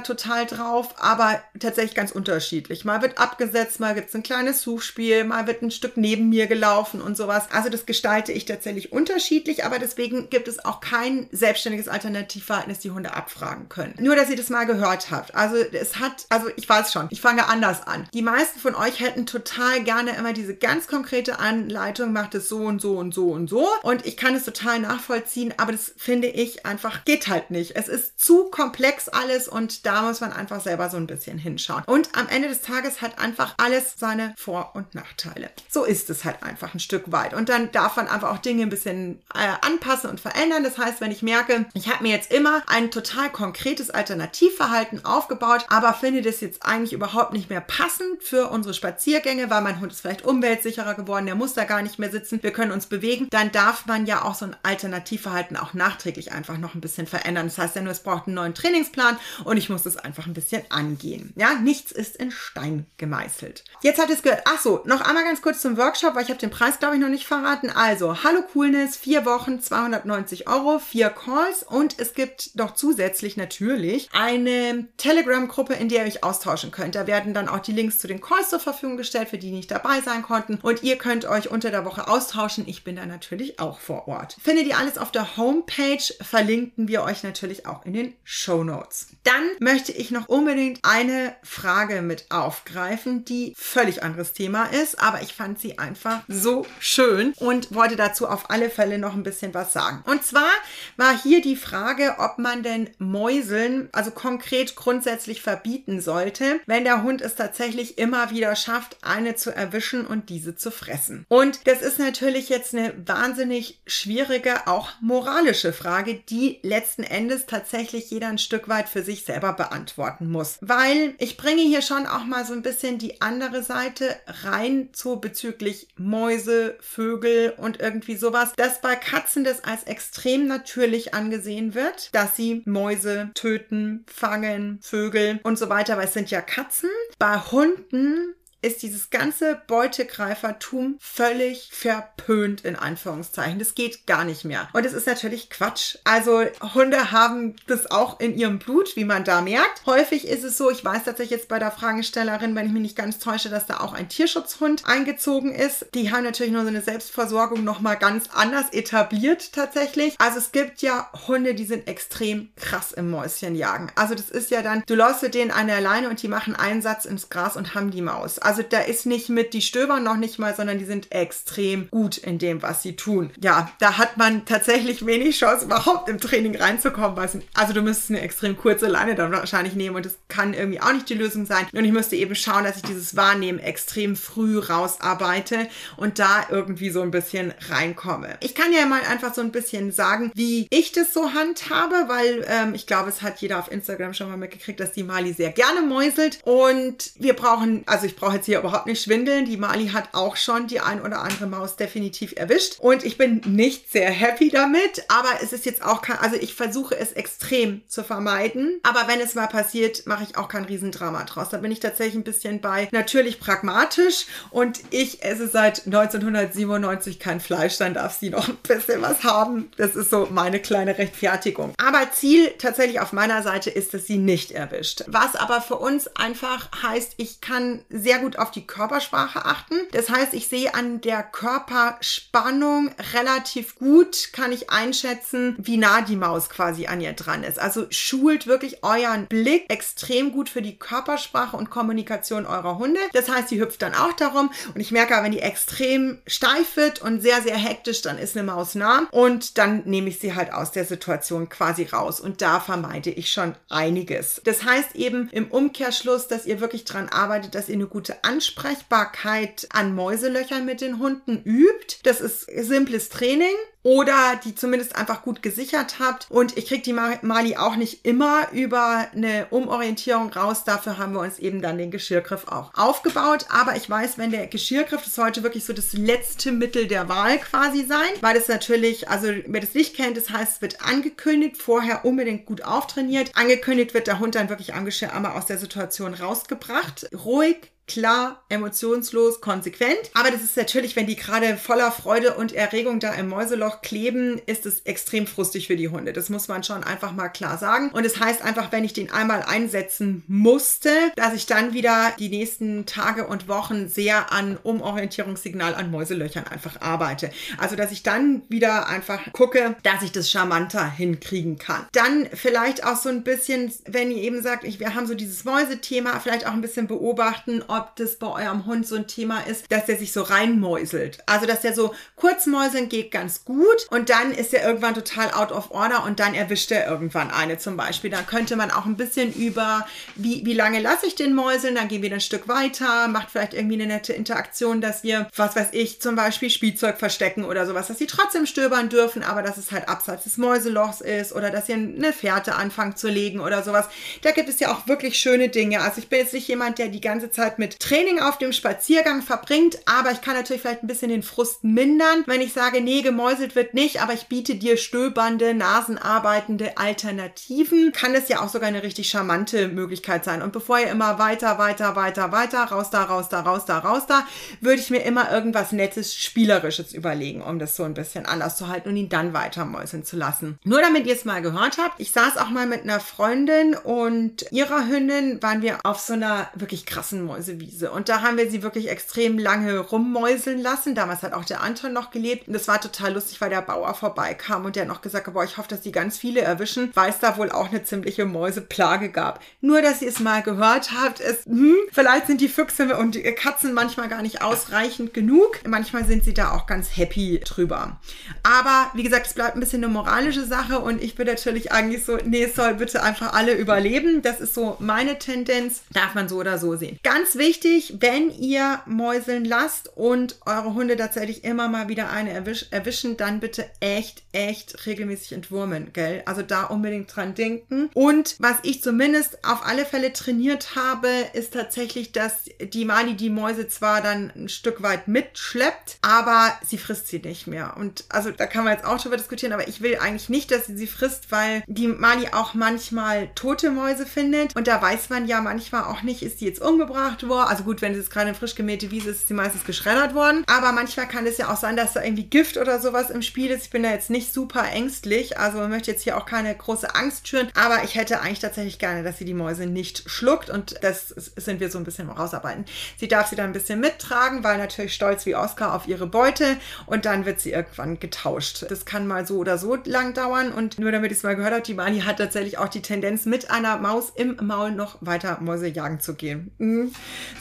total 0.00 0.44
drauf, 0.44 0.94
aber 0.98 1.40
tatsächlich 1.58 1.94
ganz 1.94 2.12
unterschiedlich. 2.12 2.84
Mal 2.84 3.00
wird 3.00 3.18
abgesetzt, 3.18 3.80
mal 3.80 3.94
gibt 3.94 4.10
es 4.10 4.14
ein 4.14 4.22
kleines 4.22 4.60
Suchspiel, 4.60 5.24
mal 5.24 5.46
wird 5.46 5.62
ein 5.62 5.70
Stück 5.70 5.96
neben 5.96 6.28
mir 6.28 6.48
gelaufen 6.48 7.00
und 7.00 7.16
sowas. 7.16 7.46
Also 7.50 7.70
das 7.70 7.86
gestalte 7.86 8.32
ich 8.32 8.44
tatsächlich 8.44 8.92
unterschiedlich, 8.92 9.64
aber 9.64 9.78
deswegen 9.78 10.28
gibt 10.28 10.48
es 10.48 10.62
auch 10.64 10.80
kein 10.80 11.28
selbstständiges 11.32 11.88
Alternativ 11.88 12.25
Alternativverhalten 12.26 12.76
die 12.82 12.90
Hunde 12.90 13.14
abfragen 13.14 13.68
können. 13.68 13.94
Nur, 14.00 14.16
dass 14.16 14.28
ihr 14.28 14.36
das 14.36 14.50
mal 14.50 14.66
gehört 14.66 15.10
habt. 15.10 15.34
Also 15.34 15.56
es 15.56 15.98
hat, 15.98 16.26
also 16.28 16.48
ich 16.56 16.68
weiß 16.68 16.92
schon, 16.92 17.06
ich 17.10 17.20
fange 17.20 17.46
anders 17.48 17.86
an. 17.86 18.08
Die 18.12 18.22
meisten 18.22 18.58
von 18.58 18.74
euch 18.74 19.00
hätten 19.00 19.26
total 19.26 19.82
gerne 19.82 20.16
immer 20.16 20.32
diese 20.32 20.54
ganz 20.54 20.88
konkrete 20.88 21.38
Anleitung, 21.38 22.12
macht 22.12 22.34
es 22.34 22.48
so 22.48 22.58
und 22.58 22.80
so 22.80 22.98
und 22.98 23.14
so 23.14 23.30
und 23.30 23.48
so. 23.48 23.68
Und 23.82 24.04
ich 24.04 24.16
kann 24.16 24.34
es 24.34 24.44
total 24.44 24.80
nachvollziehen, 24.80 25.54
aber 25.56 25.72
das 25.72 25.92
finde 25.96 26.28
ich 26.28 26.66
einfach, 26.66 27.04
geht 27.04 27.28
halt 27.28 27.50
nicht. 27.50 27.76
Es 27.76 27.88
ist 27.88 28.20
zu 28.20 28.50
komplex 28.50 29.08
alles 29.08 29.48
und 29.48 29.86
da 29.86 30.02
muss 30.02 30.20
man 30.20 30.32
einfach 30.32 30.60
selber 30.60 30.90
so 30.90 30.96
ein 30.96 31.06
bisschen 31.06 31.38
hinschauen. 31.38 31.84
Und 31.86 32.10
am 32.16 32.28
Ende 32.28 32.48
des 32.48 32.62
Tages 32.62 33.00
hat 33.00 33.18
einfach 33.18 33.54
alles 33.58 33.94
seine 33.96 34.34
Vor- 34.36 34.72
und 34.74 34.94
Nachteile. 34.94 35.50
So 35.70 35.84
ist 35.84 36.10
es 36.10 36.24
halt 36.24 36.42
einfach 36.42 36.74
ein 36.74 36.80
Stück 36.80 37.12
weit. 37.12 37.34
Und 37.34 37.48
dann 37.48 37.72
darf 37.72 37.96
man 37.96 38.08
einfach 38.08 38.32
auch 38.32 38.38
Dinge 38.38 38.62
ein 38.62 38.70
bisschen 38.70 39.22
äh, 39.34 39.48
anpassen 39.60 40.10
und 40.10 40.20
verändern. 40.20 40.64
Das 40.64 40.78
heißt, 40.78 41.00
wenn 41.00 41.10
ich 41.10 41.22
merke, 41.22 41.66
ich 41.74 41.88
habe 41.88 42.02
mir 42.02 42.15
jetzt 42.16 42.32
immer 42.32 42.62
ein 42.66 42.90
total 42.90 43.30
konkretes 43.30 43.90
Alternativverhalten 43.90 45.04
aufgebaut, 45.04 45.66
aber 45.68 45.92
finde 45.92 46.22
das 46.22 46.40
jetzt 46.40 46.64
eigentlich 46.64 46.94
überhaupt 46.94 47.32
nicht 47.32 47.50
mehr 47.50 47.60
passend 47.60 48.22
für 48.22 48.48
unsere 48.48 48.74
Spaziergänge, 48.74 49.50
weil 49.50 49.60
mein 49.60 49.80
Hund 49.80 49.92
ist 49.92 50.00
vielleicht 50.00 50.24
umweltsicherer 50.24 50.94
geworden, 50.94 51.26
der 51.26 51.34
muss 51.34 51.52
da 51.52 51.64
gar 51.64 51.82
nicht 51.82 51.98
mehr 51.98 52.10
sitzen, 52.10 52.42
wir 52.42 52.52
können 52.52 52.72
uns 52.72 52.86
bewegen, 52.86 53.28
dann 53.30 53.52
darf 53.52 53.86
man 53.86 54.06
ja 54.06 54.22
auch 54.22 54.34
so 54.34 54.46
ein 54.46 54.56
Alternativverhalten 54.62 55.56
auch 55.56 55.74
nachträglich 55.74 56.32
einfach 56.32 56.56
noch 56.56 56.74
ein 56.74 56.80
bisschen 56.80 57.06
verändern. 57.06 57.46
Das 57.46 57.58
heißt 57.58 57.76
ja 57.76 57.82
nur, 57.82 57.92
es 57.92 58.02
braucht 58.02 58.26
einen 58.26 58.36
neuen 58.36 58.54
Trainingsplan 58.54 59.18
und 59.44 59.58
ich 59.58 59.68
muss 59.68 59.82
das 59.82 59.98
einfach 59.98 60.26
ein 60.26 60.34
bisschen 60.34 60.62
angehen. 60.70 61.34
Ja, 61.36 61.54
nichts 61.54 61.92
ist 61.92 62.16
in 62.16 62.30
Stein 62.30 62.86
gemeißelt. 62.96 63.64
Jetzt 63.82 64.00
hat 64.00 64.08
es 64.08 64.22
gehört, 64.22 64.42
ach 64.46 64.60
so, 64.60 64.82
noch 64.86 65.02
einmal 65.02 65.24
ganz 65.24 65.42
kurz 65.42 65.60
zum 65.60 65.76
Workshop, 65.76 66.14
weil 66.14 66.22
ich 66.22 66.30
habe 66.30 66.40
den 66.40 66.50
Preis, 66.50 66.78
glaube 66.78 66.94
ich, 66.94 67.00
noch 67.00 67.08
nicht 67.08 67.26
verraten. 67.26 67.68
Also, 67.68 68.24
Hallo 68.24 68.42
Coolness, 68.52 68.96
vier 68.96 69.26
Wochen, 69.26 69.60
290 69.60 70.48
Euro, 70.48 70.78
vier 70.78 71.10
Calls 71.10 71.62
und 71.62 71.98
es 71.98 72.05
es 72.06 72.14
gibt 72.14 72.54
noch 72.54 72.74
zusätzlich 72.74 73.36
natürlich 73.36 74.08
eine 74.12 74.86
Telegram-Gruppe, 74.96 75.74
in 75.74 75.88
der 75.88 76.02
ihr 76.02 76.06
euch 76.06 76.22
austauschen 76.22 76.70
könnt. 76.70 76.94
Da 76.94 77.06
werden 77.06 77.34
dann 77.34 77.48
auch 77.48 77.58
die 77.58 77.72
Links 77.72 77.98
zu 77.98 78.06
den 78.06 78.20
Calls 78.20 78.50
zur 78.50 78.60
Verfügung 78.60 78.96
gestellt, 78.96 79.28
für 79.28 79.38
die 79.38 79.50
nicht 79.50 79.70
dabei 79.70 80.00
sein 80.00 80.22
konnten. 80.22 80.58
Und 80.62 80.84
ihr 80.84 80.96
könnt 80.98 81.24
euch 81.24 81.50
unter 81.50 81.70
der 81.70 81.84
Woche 81.84 82.08
austauschen. 82.08 82.68
Ich 82.68 82.84
bin 82.84 82.96
da 82.96 83.06
natürlich 83.06 83.58
auch 83.58 83.80
vor 83.80 84.06
Ort. 84.06 84.36
Findet 84.40 84.66
ihr 84.66 84.78
alles 84.78 84.98
auf 84.98 85.10
der 85.10 85.36
Homepage, 85.36 86.02
verlinken 86.20 86.86
wir 86.86 87.02
euch 87.02 87.24
natürlich 87.24 87.66
auch 87.66 87.84
in 87.84 87.92
den 87.92 88.14
Show 88.22 88.62
Notes. 88.62 89.08
Dann 89.24 89.42
möchte 89.58 89.90
ich 89.90 90.12
noch 90.12 90.28
unbedingt 90.28 90.80
eine 90.82 91.34
Frage 91.42 92.02
mit 92.02 92.26
aufgreifen, 92.30 93.24
die 93.24 93.52
völlig 93.56 94.04
anderes 94.04 94.32
Thema 94.32 94.66
ist, 94.66 95.00
aber 95.00 95.22
ich 95.22 95.34
fand 95.34 95.58
sie 95.58 95.78
einfach 95.78 96.22
so 96.28 96.66
schön 96.78 97.32
und 97.38 97.74
wollte 97.74 97.96
dazu 97.96 98.28
auf 98.28 98.50
alle 98.50 98.70
Fälle 98.70 98.98
noch 98.98 99.14
ein 99.14 99.24
bisschen 99.24 99.54
was 99.54 99.72
sagen. 99.72 100.04
Und 100.06 100.24
zwar 100.24 100.50
war 100.96 101.20
hier 101.20 101.42
die 101.42 101.56
Frage, 101.56 101.95
Frage, 101.96 102.16
ob 102.18 102.38
man 102.38 102.62
denn 102.62 102.90
Mäuseln, 102.98 103.88
also 103.92 104.10
konkret 104.10 104.76
grundsätzlich 104.76 105.40
verbieten 105.40 106.00
sollte, 106.00 106.60
wenn 106.66 106.84
der 106.84 107.02
Hund 107.02 107.22
es 107.22 107.34
tatsächlich 107.36 107.96
immer 107.96 108.30
wieder 108.30 108.54
schafft, 108.54 108.98
eine 109.02 109.34
zu 109.34 109.54
erwischen 109.54 110.06
und 110.06 110.28
diese 110.28 110.56
zu 110.56 110.70
fressen. 110.70 111.24
Und 111.28 111.66
das 111.66 111.80
ist 111.80 111.98
natürlich 111.98 112.48
jetzt 112.50 112.74
eine 112.74 112.92
wahnsinnig 113.06 113.80
schwierige, 113.86 114.66
auch 114.66 114.90
moralische 115.00 115.72
Frage, 115.72 116.20
die 116.28 116.58
letzten 116.62 117.02
Endes 117.02 117.46
tatsächlich 117.46 118.10
jeder 118.10 118.28
ein 118.28 118.38
Stück 118.38 118.68
weit 118.68 118.88
für 118.88 119.02
sich 119.02 119.24
selber 119.24 119.54
beantworten 119.54 120.28
muss. 120.28 120.58
Weil 120.60 121.14
ich 121.18 121.38
bringe 121.38 121.62
hier 121.62 121.82
schon 121.82 122.06
auch 122.06 122.24
mal 122.24 122.44
so 122.44 122.52
ein 122.52 122.62
bisschen 122.62 122.98
die 122.98 123.22
andere 123.22 123.62
Seite 123.62 124.16
rein 124.44 124.90
zu 124.92 125.18
bezüglich 125.18 125.88
Mäuse, 125.96 126.76
Vögel 126.80 127.54
und 127.56 127.80
irgendwie 127.80 128.16
sowas, 128.16 128.52
dass 128.56 128.82
bei 128.82 128.96
Katzen 128.96 129.44
das 129.44 129.64
als 129.64 129.84
extrem 129.84 130.46
natürlich 130.46 131.14
angesehen 131.14 131.74
wird, 131.74 131.85
dass 132.12 132.36
sie 132.36 132.62
Mäuse 132.64 133.30
töten, 133.34 134.04
fangen, 134.06 134.78
Vögel 134.82 135.40
und 135.42 135.58
so 135.58 135.68
weiter, 135.68 135.96
weil 135.96 136.06
es 136.06 136.14
sind 136.14 136.30
ja 136.30 136.40
Katzen. 136.40 136.90
Bei 137.18 137.38
Hunden 137.38 138.34
ist 138.66 138.82
dieses 138.82 139.10
ganze 139.10 139.60
Beutegreifertum 139.66 140.96
völlig 141.00 141.68
verpönt 141.72 142.64
in 142.64 142.76
Anführungszeichen. 142.76 143.58
Das 143.58 143.74
geht 143.74 144.06
gar 144.06 144.24
nicht 144.24 144.44
mehr. 144.44 144.68
Und 144.72 144.84
es 144.84 144.92
ist 144.92 145.06
natürlich 145.06 145.50
Quatsch. 145.50 145.96
Also 146.04 146.44
Hunde 146.74 147.12
haben 147.12 147.54
das 147.66 147.90
auch 147.90 148.18
in 148.18 148.36
ihrem 148.36 148.58
Blut, 148.58 148.96
wie 148.96 149.04
man 149.04 149.24
da 149.24 149.40
merkt. 149.40 149.86
Häufig 149.86 150.26
ist 150.26 150.42
es 150.42 150.58
so, 150.58 150.70
ich 150.70 150.84
weiß 150.84 151.04
tatsächlich 151.04 151.38
jetzt 151.38 151.48
bei 151.48 151.58
der 151.58 151.70
Fragestellerin, 151.70 152.54
wenn 152.54 152.66
ich 152.66 152.72
mich 152.72 152.82
nicht 152.82 152.96
ganz 152.96 153.18
täusche, 153.18 153.48
dass 153.48 153.66
da 153.66 153.78
auch 153.78 153.92
ein 153.92 154.08
Tierschutzhund 154.08 154.86
eingezogen 154.86 155.54
ist. 155.54 155.86
Die 155.94 156.10
haben 156.10 156.24
natürlich 156.24 156.52
nur 156.52 156.62
so 156.62 156.68
eine 156.68 156.82
Selbstversorgung 156.82 157.62
nochmal 157.62 157.96
ganz 157.96 158.24
anders 158.34 158.72
etabliert 158.72 159.52
tatsächlich. 159.52 160.16
Also 160.18 160.38
es 160.38 160.52
gibt 160.52 160.82
ja 160.82 161.08
Hunde, 161.28 161.54
die 161.54 161.66
sind 161.66 161.86
extrem 161.88 162.48
krass 162.56 162.92
im 162.92 163.10
Mäuschenjagen. 163.10 163.92
Also 163.94 164.14
das 164.14 164.30
ist 164.30 164.50
ja 164.50 164.62
dann, 164.62 164.82
du 164.86 164.94
läufst 164.94 165.22
mit 165.22 165.34
denen 165.34 165.50
an 165.50 165.68
der 165.68 165.80
Leine 165.80 166.08
und 166.08 166.22
die 166.22 166.28
machen 166.28 166.56
einen 166.56 166.82
Satz 166.82 167.04
ins 167.04 167.28
Gras 167.28 167.56
und 167.56 167.74
haben 167.74 167.90
die 167.90 168.02
Maus. 168.02 168.38
Also 168.38 168.55
da 168.62 168.80
ist 168.80 169.06
nicht 169.06 169.28
mit, 169.28 169.54
die 169.54 169.62
stöbern 169.62 170.02
noch 170.02 170.16
nicht 170.16 170.38
mal, 170.38 170.54
sondern 170.54 170.78
die 170.78 170.84
sind 170.84 171.12
extrem 171.12 171.88
gut 171.90 172.18
in 172.18 172.38
dem, 172.38 172.62
was 172.62 172.82
sie 172.82 172.96
tun. 172.96 173.30
Ja, 173.40 173.70
da 173.78 173.98
hat 173.98 174.16
man 174.16 174.44
tatsächlich 174.44 175.06
wenig 175.06 175.38
Chance, 175.38 175.66
überhaupt 175.66 176.08
im 176.08 176.20
Training 176.20 176.56
reinzukommen. 176.56 177.16
Also 177.54 177.72
du 177.72 177.82
müsstest 177.82 178.10
eine 178.10 178.20
extrem 178.20 178.56
kurze 178.56 178.86
Leine 178.86 179.14
dann 179.14 179.32
wahrscheinlich 179.32 179.74
nehmen 179.74 179.96
und 179.96 180.06
das 180.06 180.16
kann 180.28 180.54
irgendwie 180.54 180.80
auch 180.80 180.92
nicht 180.92 181.08
die 181.08 181.14
Lösung 181.14 181.46
sein. 181.46 181.66
Und 181.72 181.84
ich 181.84 181.92
müsste 181.92 182.16
eben 182.16 182.34
schauen, 182.34 182.64
dass 182.64 182.76
ich 182.76 182.82
dieses 182.82 183.16
Wahrnehmen 183.16 183.58
extrem 183.58 184.16
früh 184.16 184.58
rausarbeite 184.58 185.68
und 185.96 186.18
da 186.18 186.46
irgendwie 186.50 186.90
so 186.90 187.02
ein 187.02 187.10
bisschen 187.10 187.54
reinkomme. 187.68 188.36
Ich 188.40 188.54
kann 188.54 188.72
ja 188.72 188.86
mal 188.86 189.02
einfach 189.02 189.34
so 189.34 189.40
ein 189.40 189.52
bisschen 189.52 189.92
sagen, 189.92 190.30
wie 190.34 190.66
ich 190.70 190.92
das 190.92 191.12
so 191.12 191.32
handhabe, 191.32 192.04
weil 192.08 192.44
ähm, 192.48 192.74
ich 192.74 192.86
glaube, 192.86 193.08
es 193.08 193.22
hat 193.22 193.40
jeder 193.40 193.58
auf 193.58 193.70
Instagram 193.70 194.14
schon 194.14 194.28
mal 194.28 194.36
mitgekriegt, 194.36 194.80
dass 194.80 194.92
die 194.92 195.02
Mali 195.02 195.32
sehr 195.32 195.52
gerne 195.52 195.82
mäuselt 195.82 196.40
und 196.44 197.12
wir 197.16 197.34
brauchen, 197.34 197.82
also 197.86 198.06
ich 198.06 198.16
brauche 198.16 198.35
jetzt 198.36 198.46
hier 198.46 198.60
überhaupt 198.60 198.86
nicht 198.86 199.02
schwindeln. 199.02 199.44
Die 199.44 199.56
Mali 199.56 199.88
hat 199.88 200.10
auch 200.12 200.36
schon 200.36 200.66
die 200.66 200.80
ein 200.80 201.02
oder 201.02 201.20
andere 201.22 201.46
Maus 201.46 201.76
definitiv 201.76 202.34
erwischt. 202.36 202.76
Und 202.78 203.04
ich 203.04 203.18
bin 203.18 203.40
nicht 203.46 203.90
sehr 203.90 204.10
happy 204.10 204.50
damit. 204.50 205.04
Aber 205.08 205.30
es 205.42 205.52
ist 205.52 205.66
jetzt 205.66 205.82
auch 205.82 206.02
kein, 206.02 206.18
also 206.18 206.36
ich 206.36 206.54
versuche 206.54 206.96
es 206.96 207.12
extrem 207.12 207.82
zu 207.88 208.04
vermeiden. 208.04 208.80
Aber 208.82 209.08
wenn 209.08 209.20
es 209.20 209.34
mal 209.34 209.46
passiert, 209.46 210.06
mache 210.06 210.24
ich 210.24 210.36
auch 210.36 210.48
kein 210.48 210.64
Riesendrama 210.64 211.24
draus. 211.24 211.48
Da 211.50 211.58
bin 211.58 211.72
ich 211.72 211.80
tatsächlich 211.80 212.16
ein 212.16 212.24
bisschen 212.24 212.60
bei 212.60 212.88
natürlich 212.92 213.40
pragmatisch. 213.40 214.26
Und 214.50 214.80
ich 214.90 215.22
esse 215.22 215.48
seit 215.48 215.86
1997 215.86 217.18
kein 217.18 217.40
Fleisch. 217.40 217.78
Dann 217.78 217.94
darf 217.94 218.18
sie 218.18 218.30
noch 218.30 218.48
ein 218.48 218.56
bisschen 218.56 219.02
was 219.02 219.24
haben. 219.24 219.70
Das 219.76 219.96
ist 219.96 220.10
so 220.10 220.28
meine 220.30 220.60
kleine 220.60 220.96
Rechtfertigung. 220.98 221.74
Aber 221.78 222.10
Ziel 222.12 222.52
tatsächlich 222.58 223.00
auf 223.00 223.12
meiner 223.12 223.42
Seite 223.42 223.70
ist, 223.70 223.94
dass 223.94 224.06
sie 224.06 224.18
nicht 224.18 224.52
erwischt. 224.52 225.04
Was 225.06 225.36
aber 225.36 225.60
für 225.60 225.76
uns 225.76 226.08
einfach 226.16 226.68
heißt, 226.82 227.14
ich 227.16 227.40
kann 227.40 227.84
sehr 227.88 228.18
gut 228.18 228.25
gut 228.26 228.40
auf 228.40 228.50
die 228.50 228.66
Körpersprache 228.66 229.44
achten. 229.44 229.76
Das 229.92 230.10
heißt, 230.10 230.34
ich 230.34 230.48
sehe 230.48 230.74
an 230.74 231.00
der 231.00 231.22
Körperspannung 231.22 232.90
relativ 233.14 233.76
gut, 233.76 234.30
kann 234.32 234.50
ich 234.50 234.68
einschätzen, 234.68 235.54
wie 235.58 235.76
nah 235.76 236.00
die 236.00 236.16
Maus 236.16 236.50
quasi 236.50 236.88
an 236.88 237.00
ihr 237.00 237.12
dran 237.12 237.44
ist. 237.44 237.60
Also 237.60 237.86
schult 237.90 238.48
wirklich 238.48 238.82
euren 238.82 239.26
Blick 239.26 239.66
extrem 239.68 240.32
gut 240.32 240.48
für 240.48 240.60
die 240.60 240.76
Körpersprache 240.76 241.56
und 241.56 241.70
Kommunikation 241.70 242.46
eurer 242.46 242.78
Hunde. 242.78 242.98
Das 243.12 243.28
heißt, 243.28 243.48
sie 243.48 243.60
hüpft 243.60 243.80
dann 243.82 243.94
auch 243.94 244.14
darum 244.14 244.50
und 244.74 244.80
ich 244.80 244.90
merke, 244.90 245.14
wenn 245.22 245.30
die 245.30 245.38
extrem 245.38 246.18
steif 246.26 246.76
wird 246.76 247.00
und 247.00 247.20
sehr, 247.20 247.42
sehr 247.42 247.56
hektisch, 247.56 248.02
dann 248.02 248.18
ist 248.18 248.36
eine 248.36 248.44
Maus 248.44 248.74
nah 248.74 249.06
und 249.12 249.56
dann 249.56 249.84
nehme 249.84 250.08
ich 250.08 250.18
sie 250.18 250.34
halt 250.34 250.52
aus 250.52 250.72
der 250.72 250.84
Situation 250.84 251.48
quasi 251.48 251.84
raus 251.84 252.18
und 252.18 252.42
da 252.42 252.58
vermeide 252.58 253.10
ich 253.10 253.30
schon 253.30 253.54
einiges. 253.68 254.40
Das 254.42 254.64
heißt 254.64 254.96
eben 254.96 255.28
im 255.30 255.46
Umkehrschluss, 255.46 256.26
dass 256.26 256.44
ihr 256.44 256.60
wirklich 256.60 256.84
dran 256.84 257.08
arbeitet, 257.08 257.54
dass 257.54 257.68
ihr 257.68 257.76
eine 257.76 257.86
gute 257.86 258.15
Ansprechbarkeit 258.22 259.68
an 259.70 259.94
Mäuselöchern 259.94 260.64
mit 260.64 260.80
den 260.80 260.98
Hunden 260.98 261.42
übt. 261.44 261.98
Das 262.02 262.20
ist 262.20 262.46
simples 262.46 263.08
Training 263.08 263.54
oder 263.82 264.40
die 264.44 264.56
zumindest 264.56 264.96
einfach 264.96 265.22
gut 265.22 265.42
gesichert 265.42 266.00
habt. 266.00 266.26
Und 266.28 266.58
ich 266.58 266.66
kriege 266.66 266.82
die 266.82 266.92
Mali 266.92 267.56
auch 267.56 267.76
nicht 267.76 268.04
immer 268.04 268.48
über 268.50 269.06
eine 269.14 269.46
Umorientierung 269.50 270.32
raus. 270.32 270.64
Dafür 270.64 270.98
haben 270.98 271.12
wir 271.12 271.20
uns 271.20 271.38
eben 271.38 271.62
dann 271.62 271.78
den 271.78 271.92
Geschirrgriff 271.92 272.48
auch 272.48 272.74
aufgebaut. 272.74 273.46
Aber 273.48 273.76
ich 273.76 273.88
weiß, 273.88 274.18
wenn 274.18 274.32
der 274.32 274.48
Geschirrgriff, 274.48 275.04
das 275.04 275.14
sollte 275.14 275.44
wirklich 275.44 275.64
so 275.64 275.72
das 275.72 275.92
letzte 275.92 276.50
Mittel 276.50 276.88
der 276.88 277.08
Wahl 277.08 277.38
quasi 277.38 277.84
sein, 277.84 278.10
weil 278.22 278.36
es 278.36 278.48
natürlich, 278.48 279.08
also 279.08 279.28
wer 279.46 279.60
das 279.60 279.74
nicht 279.74 279.94
kennt, 279.94 280.16
das 280.16 280.30
heißt, 280.30 280.54
es 280.56 280.62
wird 280.62 280.82
angekündigt, 280.82 281.56
vorher 281.56 282.04
unbedingt 282.04 282.44
gut 282.46 282.64
auftrainiert. 282.64 283.36
Angekündigt 283.36 283.94
wird 283.94 284.08
der 284.08 284.18
Hund 284.18 284.34
dann 284.34 284.48
wirklich 284.48 284.74
am 284.74 284.84
Geschirr 284.84 285.12
einmal 285.12 285.32
aus 285.32 285.46
der 285.46 285.58
Situation 285.58 286.14
rausgebracht. 286.14 287.08
Ruhig, 287.24 287.70
klar, 287.86 288.42
emotionslos, 288.48 289.40
konsequent. 289.40 290.10
Aber 290.14 290.30
das 290.30 290.42
ist 290.42 290.56
natürlich, 290.56 290.96
wenn 290.96 291.06
die 291.06 291.16
gerade 291.16 291.56
voller 291.56 291.92
Freude 291.92 292.34
und 292.34 292.52
Erregung 292.52 292.98
da 292.98 293.14
im 293.14 293.28
Mäuseloch 293.28 293.82
kleben, 293.82 294.40
ist 294.46 294.66
es 294.66 294.80
extrem 294.80 295.26
frustig 295.26 295.68
für 295.68 295.76
die 295.76 295.88
Hunde. 295.88 296.12
Das 296.12 296.28
muss 296.28 296.48
man 296.48 296.64
schon 296.64 296.82
einfach 296.82 297.12
mal 297.12 297.28
klar 297.28 297.56
sagen. 297.58 297.90
Und 297.90 298.04
es 298.04 298.16
das 298.16 298.24
heißt 298.24 298.42
einfach, 298.42 298.72
wenn 298.72 298.84
ich 298.84 298.92
den 298.92 299.10
einmal 299.10 299.42
einsetzen 299.42 300.22
musste, 300.26 300.90
dass 301.16 301.34
ich 301.34 301.46
dann 301.46 301.74
wieder 301.74 302.12
die 302.18 302.28
nächsten 302.28 302.86
Tage 302.86 303.26
und 303.26 303.48
Wochen 303.48 303.88
sehr 303.88 304.32
an 304.32 304.58
Umorientierungssignal 304.62 305.74
an 305.74 305.90
Mäuselöchern 305.90 306.46
einfach 306.46 306.80
arbeite. 306.80 307.30
Also, 307.58 307.76
dass 307.76 307.92
ich 307.92 308.02
dann 308.02 308.42
wieder 308.48 308.88
einfach 308.88 309.32
gucke, 309.32 309.76
dass 309.82 310.02
ich 310.02 310.12
das 310.12 310.30
charmanter 310.30 310.90
hinkriegen 310.90 311.58
kann. 311.58 311.86
Dann 311.92 312.28
vielleicht 312.32 312.84
auch 312.84 312.96
so 312.96 313.08
ein 313.08 313.22
bisschen, 313.22 313.72
wenn 313.86 314.10
ihr 314.10 314.22
eben 314.22 314.42
sagt, 314.42 314.64
ich, 314.64 314.80
wir 314.80 314.94
haben 314.94 315.06
so 315.06 315.14
dieses 315.14 315.44
Mäusethema, 315.44 316.20
vielleicht 316.20 316.46
auch 316.46 316.52
ein 316.52 316.62
bisschen 316.62 316.86
beobachten, 316.86 317.62
ob 317.76 317.96
das 317.96 318.16
bei 318.16 318.26
eurem 318.28 318.66
Hund 318.66 318.86
so 318.86 318.96
ein 318.96 319.06
Thema 319.06 319.40
ist, 319.40 319.70
dass 319.70 319.86
der 319.86 319.96
sich 319.96 320.12
so 320.12 320.22
reinmäuselt. 320.22 321.18
Also, 321.26 321.46
dass 321.46 321.60
der 321.60 321.74
so 321.74 321.94
kurz 322.16 322.46
mäuseln 322.46 322.88
geht 322.88 323.10
ganz 323.10 323.44
gut 323.44 323.86
und 323.90 324.10
dann 324.10 324.32
ist 324.32 324.54
er 324.54 324.66
irgendwann 324.66 324.94
total 324.94 325.30
out 325.32 325.52
of 325.52 325.70
order 325.70 326.04
und 326.04 326.20
dann 326.20 326.34
erwischt 326.34 326.70
er 326.72 326.86
irgendwann 326.86 327.30
eine 327.30 327.58
zum 327.58 327.76
Beispiel. 327.76 328.10
Dann 328.10 328.26
könnte 328.26 328.56
man 328.56 328.70
auch 328.70 328.86
ein 328.86 328.96
bisschen 328.96 329.32
über, 329.32 329.86
wie, 330.14 330.44
wie 330.44 330.54
lange 330.54 330.80
lasse 330.80 331.06
ich 331.06 331.14
den 331.14 331.34
mäuseln, 331.34 331.74
dann 331.74 331.88
gehen 331.88 332.02
wir 332.02 332.12
ein 332.12 332.20
Stück 332.20 332.48
weiter, 332.48 333.08
macht 333.08 333.30
vielleicht 333.30 333.54
irgendwie 333.54 333.74
eine 333.74 333.86
nette 333.86 334.12
Interaktion, 334.12 334.80
dass 334.80 335.02
wir, 335.02 335.28
was 335.36 335.56
weiß 335.56 335.68
ich, 335.72 336.00
zum 336.00 336.16
Beispiel 336.16 336.50
Spielzeug 336.50 336.98
verstecken 336.98 337.44
oder 337.44 337.66
sowas, 337.66 337.88
dass 337.88 337.98
sie 337.98 338.06
trotzdem 338.06 338.46
stöbern 338.46 338.88
dürfen, 338.88 339.22
aber 339.22 339.42
dass 339.42 339.56
es 339.56 339.72
halt 339.72 339.88
abseits 339.88 340.24
des 340.24 340.38
Mäuselochs 340.38 341.00
ist 341.00 341.32
oder 341.32 341.50
dass 341.50 341.68
ihr 341.68 341.76
eine 341.76 342.12
Fährte 342.12 342.54
anfangt 342.54 342.98
zu 342.98 343.08
legen 343.08 343.40
oder 343.40 343.62
sowas. 343.62 343.88
Da 344.22 344.30
gibt 344.30 344.48
es 344.48 344.60
ja 344.60 344.72
auch 344.72 344.86
wirklich 344.86 345.18
schöne 345.18 345.48
Dinge. 345.48 345.80
Also 345.80 345.98
ich 345.98 346.08
bin 346.08 346.20
jetzt 346.20 346.32
nicht 346.32 346.48
jemand, 346.48 346.78
der 346.78 346.88
die 346.88 347.00
ganze 347.00 347.30
Zeit 347.30 347.58
mit 347.58 347.65
mit 347.66 347.80
Training 347.80 348.20
auf 348.20 348.38
dem 348.38 348.52
Spaziergang 348.52 349.22
verbringt, 349.22 349.78
aber 349.86 350.12
ich 350.12 350.20
kann 350.20 350.34
natürlich 350.34 350.62
vielleicht 350.62 350.84
ein 350.84 350.86
bisschen 350.86 351.08
den 351.08 351.24
Frust 351.24 351.64
mindern, 351.64 352.22
wenn 352.26 352.40
ich 352.40 352.52
sage, 352.52 352.80
nee, 352.80 353.02
gemäuselt 353.02 353.56
wird 353.56 353.74
nicht, 353.74 354.00
aber 354.00 354.12
ich 354.12 354.28
biete 354.28 354.54
dir 354.54 354.76
stöbernde, 354.76 355.52
nasenarbeitende 355.52 356.78
Alternativen, 356.78 357.90
kann 357.90 358.14
es 358.14 358.28
ja 358.28 358.40
auch 358.40 358.48
sogar 358.50 358.68
eine 358.68 358.84
richtig 358.84 359.08
charmante 359.08 359.66
Möglichkeit 359.66 360.24
sein. 360.24 360.42
Und 360.42 360.52
bevor 360.52 360.78
ihr 360.78 360.90
immer 360.90 361.18
weiter, 361.18 361.58
weiter, 361.58 361.96
weiter, 361.96 362.30
weiter, 362.30 362.62
raus 362.66 362.90
da, 362.90 363.02
raus 363.02 363.28
da, 363.30 363.40
raus 363.40 363.64
da, 363.64 363.78
raus 363.78 364.06
da, 364.06 364.24
würde 364.60 364.80
ich 364.80 364.90
mir 364.90 365.00
immer 365.00 365.32
irgendwas 365.32 365.72
Nettes, 365.72 366.14
Spielerisches 366.14 366.94
überlegen, 366.94 367.42
um 367.42 367.58
das 367.58 367.74
so 367.74 367.82
ein 367.82 367.94
bisschen 367.94 368.26
anders 368.26 368.56
zu 368.56 368.68
halten 368.68 368.90
und 368.90 368.96
ihn 368.96 369.08
dann 369.08 369.32
weiter 369.32 369.64
mäuseln 369.64 370.04
zu 370.04 370.16
lassen. 370.16 370.60
Nur 370.62 370.80
damit 370.82 371.08
ihr 371.08 371.14
es 371.14 371.24
mal 371.24 371.42
gehört 371.42 371.78
habt, 371.78 372.00
ich 372.00 372.12
saß 372.12 372.36
auch 372.36 372.50
mal 372.50 372.68
mit 372.68 372.84
einer 372.84 373.00
Freundin 373.00 373.74
und 373.74 374.52
ihrer 374.52 374.86
Hündin 374.86 375.42
waren 375.42 375.62
wir 375.62 375.80
auf 375.82 375.98
so 375.98 376.12
einer 376.12 376.48
wirklich 376.54 376.86
krassen 376.86 377.24
Mäuse 377.24 377.55
Wiese. 377.60 377.90
Und 377.90 378.08
da 378.08 378.22
haben 378.22 378.36
wir 378.36 378.50
sie 378.50 378.62
wirklich 378.62 378.88
extrem 378.88 379.38
lange 379.38 379.78
rummäuseln 379.78 380.60
lassen. 380.60 380.94
Damals 380.94 381.22
hat 381.22 381.32
auch 381.32 381.44
der 381.44 381.62
Anton 381.62 381.92
noch 381.92 382.10
gelebt. 382.10 382.48
Und 382.48 382.54
das 382.54 382.68
war 382.68 382.80
total 382.80 383.14
lustig, 383.14 383.40
weil 383.40 383.50
der 383.50 383.62
Bauer 383.62 383.94
vorbeikam 383.94 384.64
und 384.64 384.76
der 384.76 384.82
hat 384.82 384.88
noch 384.88 385.00
gesagt, 385.00 385.32
boah, 385.32 385.44
ich 385.44 385.56
hoffe, 385.56 385.68
dass 385.68 385.80
die 385.80 385.92
ganz 385.92 386.18
viele 386.18 386.40
erwischen, 386.40 386.90
weil 386.94 387.10
es 387.10 387.18
da 387.18 387.36
wohl 387.36 387.50
auch 387.50 387.68
eine 387.68 387.84
ziemliche 387.84 388.24
Mäuseplage 388.24 389.10
gab. 389.10 389.40
Nur, 389.60 389.82
dass 389.82 390.02
ihr 390.02 390.08
es 390.08 390.20
mal 390.20 390.42
gehört 390.42 390.92
habt, 390.92 391.20
ist, 391.20 391.46
hm, 391.46 391.76
vielleicht 391.92 392.26
sind 392.26 392.40
die 392.40 392.48
Füchse 392.48 392.96
und 392.96 393.14
die 393.14 393.22
Katzen 393.22 393.74
manchmal 393.74 394.08
gar 394.08 394.22
nicht 394.22 394.42
ausreichend 394.42 395.14
genug. 395.14 395.60
Manchmal 395.66 396.04
sind 396.04 396.24
sie 396.24 396.34
da 396.34 396.52
auch 396.52 396.66
ganz 396.66 396.96
happy 396.96 397.40
drüber. 397.44 397.98
Aber 398.42 398.90
wie 398.94 399.02
gesagt, 399.02 399.26
es 399.26 399.34
bleibt 399.34 399.56
ein 399.56 399.60
bisschen 399.60 399.82
eine 399.82 399.92
moralische 399.92 400.44
Sache 400.44 400.78
und 400.78 401.02
ich 401.02 401.14
bin 401.14 401.26
natürlich 401.26 401.72
eigentlich 401.72 402.04
so, 402.04 402.16
nee, 402.24 402.44
es 402.44 402.54
soll 402.54 402.74
bitte 402.74 403.02
einfach 403.02 403.32
alle 403.32 403.54
überleben. 403.54 404.22
Das 404.22 404.40
ist 404.40 404.54
so 404.54 404.76
meine 404.80 405.18
Tendenz. 405.18 405.82
Darf 405.92 406.14
man 406.14 406.28
so 406.28 406.36
oder 406.36 406.58
so 406.58 406.76
sehen. 406.76 406.98
Ganz 407.02 407.36
wichtig, 407.36 407.45
wichtig, 407.46 407.94
wenn 408.00 408.30
ihr 408.30 408.80
Mäuseln 408.86 409.44
lasst 409.44 409.88
und 409.94 410.36
eure 410.46 410.74
Hunde 410.74 410.96
tatsächlich 410.96 411.44
immer 411.44 411.68
mal 411.68 411.88
wieder 411.88 412.10
eine 412.10 412.30
erwisch 412.30 412.66
erwischen, 412.72 413.16
dann 413.16 413.38
bitte 413.38 413.70
echt, 413.78 414.24
echt 414.32 414.84
regelmäßig 414.86 415.32
entwurmen, 415.32 415.92
gell? 415.92 416.22
Also 416.26 416.42
da 416.42 416.64
unbedingt 416.64 417.14
dran 417.14 417.34
denken. 417.34 417.88
Und 417.94 418.34
was 418.40 418.56
ich 418.64 418.82
zumindest 418.82 419.44
auf 419.44 419.64
alle 419.64 419.84
Fälle 419.84 420.12
trainiert 420.12 420.74
habe, 420.74 421.08
ist 421.34 421.52
tatsächlich, 421.52 422.10
dass 422.10 422.46
die 422.60 422.84
Mali 422.84 423.14
die 423.14 423.30
Mäuse 423.30 423.68
zwar 423.68 424.02
dann 424.02 424.32
ein 424.34 424.48
Stück 424.48 424.82
weit 424.82 425.06
mitschleppt, 425.06 425.98
aber 426.02 426.52
sie 426.64 426.78
frisst 426.78 427.06
sie 427.06 427.20
nicht 427.20 427.46
mehr. 427.46 427.76
Und 427.76 428.06
also 428.08 428.32
da 428.32 428.46
kann 428.46 428.64
man 428.64 428.74
jetzt 428.74 428.84
auch 428.84 429.00
drüber 429.00 429.16
diskutieren, 429.16 429.52
aber 429.52 429.68
ich 429.68 429.80
will 429.80 429.98
eigentlich 429.98 430.28
nicht, 430.28 430.50
dass 430.50 430.66
sie 430.66 430.76
sie 430.76 430.88
frisst, 430.88 431.30
weil 431.30 431.62
die 431.68 431.86
Mali 431.86 432.28
auch 432.32 432.54
manchmal 432.54 433.28
tote 433.36 433.70
Mäuse 433.70 434.04
findet. 434.04 434.56
Und 434.56 434.66
da 434.66 434.82
weiß 434.82 435.10
man 435.10 435.28
ja 435.28 435.40
manchmal 435.40 435.84
auch 435.84 436.02
nicht, 436.02 436.24
ist 436.24 436.40
die 436.40 436.46
jetzt 436.46 436.60
umgebracht 436.60 437.28
worden. 437.28 437.35
Also 437.44 437.64
gut, 437.64 437.82
wenn 437.82 437.92
es 437.92 437.98
jetzt 437.98 438.10
gerade 438.10 438.28
eine 438.28 438.34
frisch 438.34 438.54
gemähte 438.54 438.90
Wiese 438.90 439.10
ist, 439.10 439.20
ist 439.20 439.28
sie 439.28 439.34
meistens 439.34 439.64
geschreddert 439.64 440.14
worden. 440.14 440.44
Aber 440.46 440.72
manchmal 440.72 441.08
kann 441.08 441.26
es 441.26 441.38
ja 441.38 441.52
auch 441.52 441.56
sein, 441.56 441.76
dass 441.76 441.92
da 441.92 442.02
irgendwie 442.02 442.24
Gift 442.24 442.56
oder 442.56 442.80
sowas 442.80 443.10
im 443.10 443.22
Spiel 443.22 443.50
ist. 443.50 443.64
Ich 443.64 443.70
bin 443.70 443.82
da 443.82 443.90
jetzt 443.90 444.10
nicht 444.10 444.32
super 444.32 444.64
ängstlich. 444.70 445.38
Also 445.38 445.58
man 445.58 445.70
möchte 445.70 445.90
jetzt 445.90 446.02
hier 446.02 446.16
auch 446.16 446.26
keine 446.26 446.54
große 446.54 446.94
Angst 446.94 447.28
schüren. 447.28 447.48
Aber 447.54 447.84
ich 447.84 447.94
hätte 447.94 448.20
eigentlich 448.20 448.40
tatsächlich 448.40 448.78
gerne, 448.78 449.02
dass 449.02 449.18
sie 449.18 449.24
die 449.24 449.34
Mäuse 449.34 449.66
nicht 449.66 450.08
schluckt. 450.08 450.50
Und 450.50 450.82
das 450.82 451.08
sind 451.08 451.60
wir 451.60 451.70
so 451.70 451.78
ein 451.78 451.84
bisschen 451.84 452.08
rausarbeiten. 452.08 452.64
Sie 452.96 453.08
darf 453.08 453.28
sie 453.28 453.36
dann 453.36 453.46
ein 453.46 453.52
bisschen 453.52 453.80
mittragen, 453.80 454.44
weil 454.44 454.58
natürlich 454.58 454.94
stolz 454.94 455.26
wie 455.26 455.34
Oscar 455.34 455.74
auf 455.74 455.86
ihre 455.88 456.06
Beute. 456.06 456.56
Und 456.86 457.04
dann 457.04 457.26
wird 457.26 457.40
sie 457.40 457.52
irgendwann 457.52 458.00
getauscht. 458.00 458.66
Das 458.68 458.84
kann 458.84 459.06
mal 459.06 459.26
so 459.26 459.38
oder 459.38 459.58
so 459.58 459.76
lang 459.84 460.14
dauern. 460.14 460.52
Und 460.52 460.78
nur 460.78 460.92
damit 460.92 461.12
ich 461.12 461.18
es 461.18 461.24
mal 461.24 461.36
gehört 461.36 461.52
habe, 461.52 461.62
die 461.62 461.74
Mali 461.74 462.00
hat 462.00 462.18
tatsächlich 462.18 462.58
auch 462.58 462.68
die 462.68 462.82
Tendenz, 462.82 463.26
mit 463.26 463.50
einer 463.50 463.76
Maus 463.78 464.12
im 464.14 464.36
Maul 464.40 464.72
noch 464.72 464.98
weiter 465.00 465.38
Mäuse 465.40 465.66
jagen 465.68 466.00
zu 466.00 466.14
gehen. 466.14 466.50
Mhm. 466.58 466.92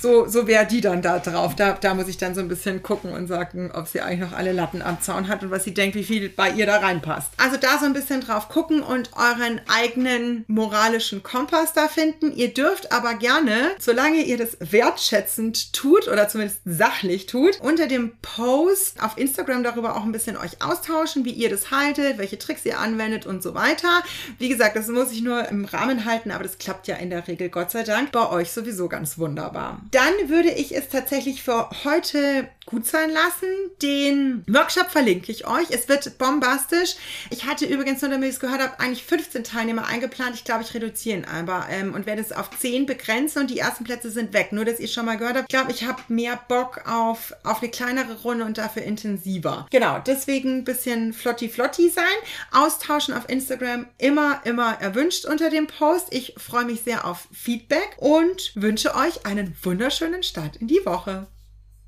So, 0.01 0.27
so 0.27 0.47
wäre 0.47 0.65
die 0.65 0.81
dann 0.81 1.01
da 1.01 1.19
drauf. 1.19 1.55
Da, 1.55 1.73
da 1.73 1.93
muss 1.93 2.07
ich 2.07 2.17
dann 2.17 2.35
so 2.35 2.41
ein 2.41 2.47
bisschen 2.47 2.83
gucken 2.83 3.11
und 3.11 3.27
sagen, 3.27 3.71
ob 3.73 3.87
sie 3.87 4.01
eigentlich 4.01 4.29
noch 4.29 4.37
alle 4.37 4.51
Latten 4.51 4.81
am 4.81 5.01
Zaun 5.01 5.27
hat 5.27 5.43
und 5.43 5.51
was 5.51 5.63
sie 5.63 5.73
denkt, 5.73 5.95
wie 5.95 6.03
viel 6.03 6.29
bei 6.29 6.51
ihr 6.51 6.65
da 6.65 6.77
reinpasst. 6.77 7.31
Also 7.37 7.57
da 7.57 7.77
so 7.79 7.85
ein 7.85 7.93
bisschen 7.93 8.21
drauf 8.21 8.49
gucken 8.49 8.81
und 8.81 9.11
euren 9.15 9.61
eigenen 9.67 10.45
moralischen 10.47 11.23
Kompass 11.23 11.73
da 11.73 11.87
finden. 11.87 12.31
Ihr 12.35 12.53
dürft 12.53 12.91
aber 12.91 13.15
gerne, 13.15 13.71
solange 13.79 14.21
ihr 14.23 14.37
das 14.37 14.57
wertschätzend 14.59 15.73
tut 15.73 16.07
oder 16.07 16.27
zumindest 16.27 16.61
sachlich 16.65 17.25
tut, 17.25 17.59
unter 17.61 17.87
dem 17.87 18.13
Post 18.21 19.01
auf 19.01 19.17
Instagram 19.17 19.63
darüber 19.63 19.95
auch 19.95 20.03
ein 20.03 20.11
bisschen 20.11 20.37
euch 20.37 20.61
austauschen, 20.61 21.25
wie 21.25 21.31
ihr 21.31 21.49
das 21.49 21.71
haltet, 21.71 22.17
welche 22.17 22.37
Tricks 22.37 22.65
ihr 22.65 22.79
anwendet 22.79 23.25
und 23.25 23.41
so 23.41 23.55
weiter. 23.55 24.03
Wie 24.37 24.49
gesagt, 24.49 24.75
das 24.75 24.87
muss 24.87 25.11
ich 25.11 25.21
nur 25.21 25.47
im 25.49 25.65
Rahmen 25.65 26.05
halten, 26.05 26.31
aber 26.31 26.43
das 26.43 26.57
klappt 26.57 26.87
ja 26.87 26.95
in 26.95 27.09
der 27.09 27.27
Regel, 27.27 27.49
Gott 27.49 27.71
sei 27.71 27.83
Dank, 27.83 28.11
bei 28.11 28.29
euch 28.29 28.51
sowieso 28.51 28.87
ganz 28.87 29.17
wunderbar. 29.17 29.64
Dann 29.91 30.13
würde 30.27 30.49
ich 30.49 30.75
es 30.75 30.89
tatsächlich 30.89 31.43
für 31.43 31.69
heute 31.83 32.49
gut 32.65 32.85
sein 32.85 33.11
lassen. 33.11 33.47
Den 33.81 34.43
Workshop 34.47 34.89
verlinke 34.89 35.31
ich 35.31 35.45
euch. 35.47 35.69
Es 35.69 35.87
wird 35.87 36.17
bombastisch. 36.17 36.95
Ich 37.29 37.45
hatte 37.45 37.65
übrigens, 37.65 38.01
nur 38.01 38.11
damit 38.11 38.29
ich 38.29 38.35
es 38.35 38.39
gehört 38.39 38.61
habe, 38.61 38.79
eigentlich 38.79 39.03
15 39.03 39.43
Teilnehmer 39.43 39.85
eingeplant. 39.87 40.35
Ich 40.35 40.43
glaube, 40.43 40.63
ich 40.63 40.73
reduziere 40.73 41.19
ihn 41.19 41.25
aber 41.25 41.67
ähm, 41.69 41.93
und 41.93 42.05
werde 42.05 42.21
es 42.21 42.31
auf 42.31 42.49
10 42.57 42.85
begrenzen 42.85 43.41
und 43.41 43.51
die 43.51 43.59
ersten 43.59 43.83
Plätze 43.83 44.09
sind 44.09 44.33
weg. 44.33 44.51
Nur, 44.51 44.65
dass 44.65 44.79
ihr 44.79 44.87
schon 44.87 45.05
mal 45.05 45.17
gehört 45.17 45.37
habt. 45.37 45.45
Ich 45.51 45.55
glaube, 45.55 45.71
ich 45.71 45.85
habe 45.85 46.01
mehr 46.07 46.39
Bock 46.47 46.81
auf, 46.87 47.33
auf 47.43 47.61
eine 47.61 47.69
kleinere 47.69 48.21
Runde 48.21 48.45
und 48.45 48.57
dafür 48.57 48.83
intensiver. 48.83 49.67
Genau, 49.71 49.99
deswegen 49.99 50.59
ein 50.59 50.63
bisschen 50.63 51.13
flotti-flotti 51.13 51.89
sein. 51.89 52.03
Austauschen 52.51 53.13
auf 53.13 53.29
Instagram 53.29 53.87
immer, 53.97 54.41
immer 54.45 54.81
erwünscht 54.81 55.25
unter 55.25 55.49
dem 55.49 55.67
Post. 55.67 56.07
Ich 56.11 56.33
freue 56.37 56.65
mich 56.65 56.81
sehr 56.81 57.05
auf 57.05 57.27
Feedback 57.31 57.95
und 57.97 58.51
wünsche 58.55 58.95
euch 58.95 59.25
einen 59.25 59.54
wunderschönen 59.61 60.23
Start 60.23 60.57
in 60.57 60.67
die 60.67 60.85
Woche. 60.85 61.27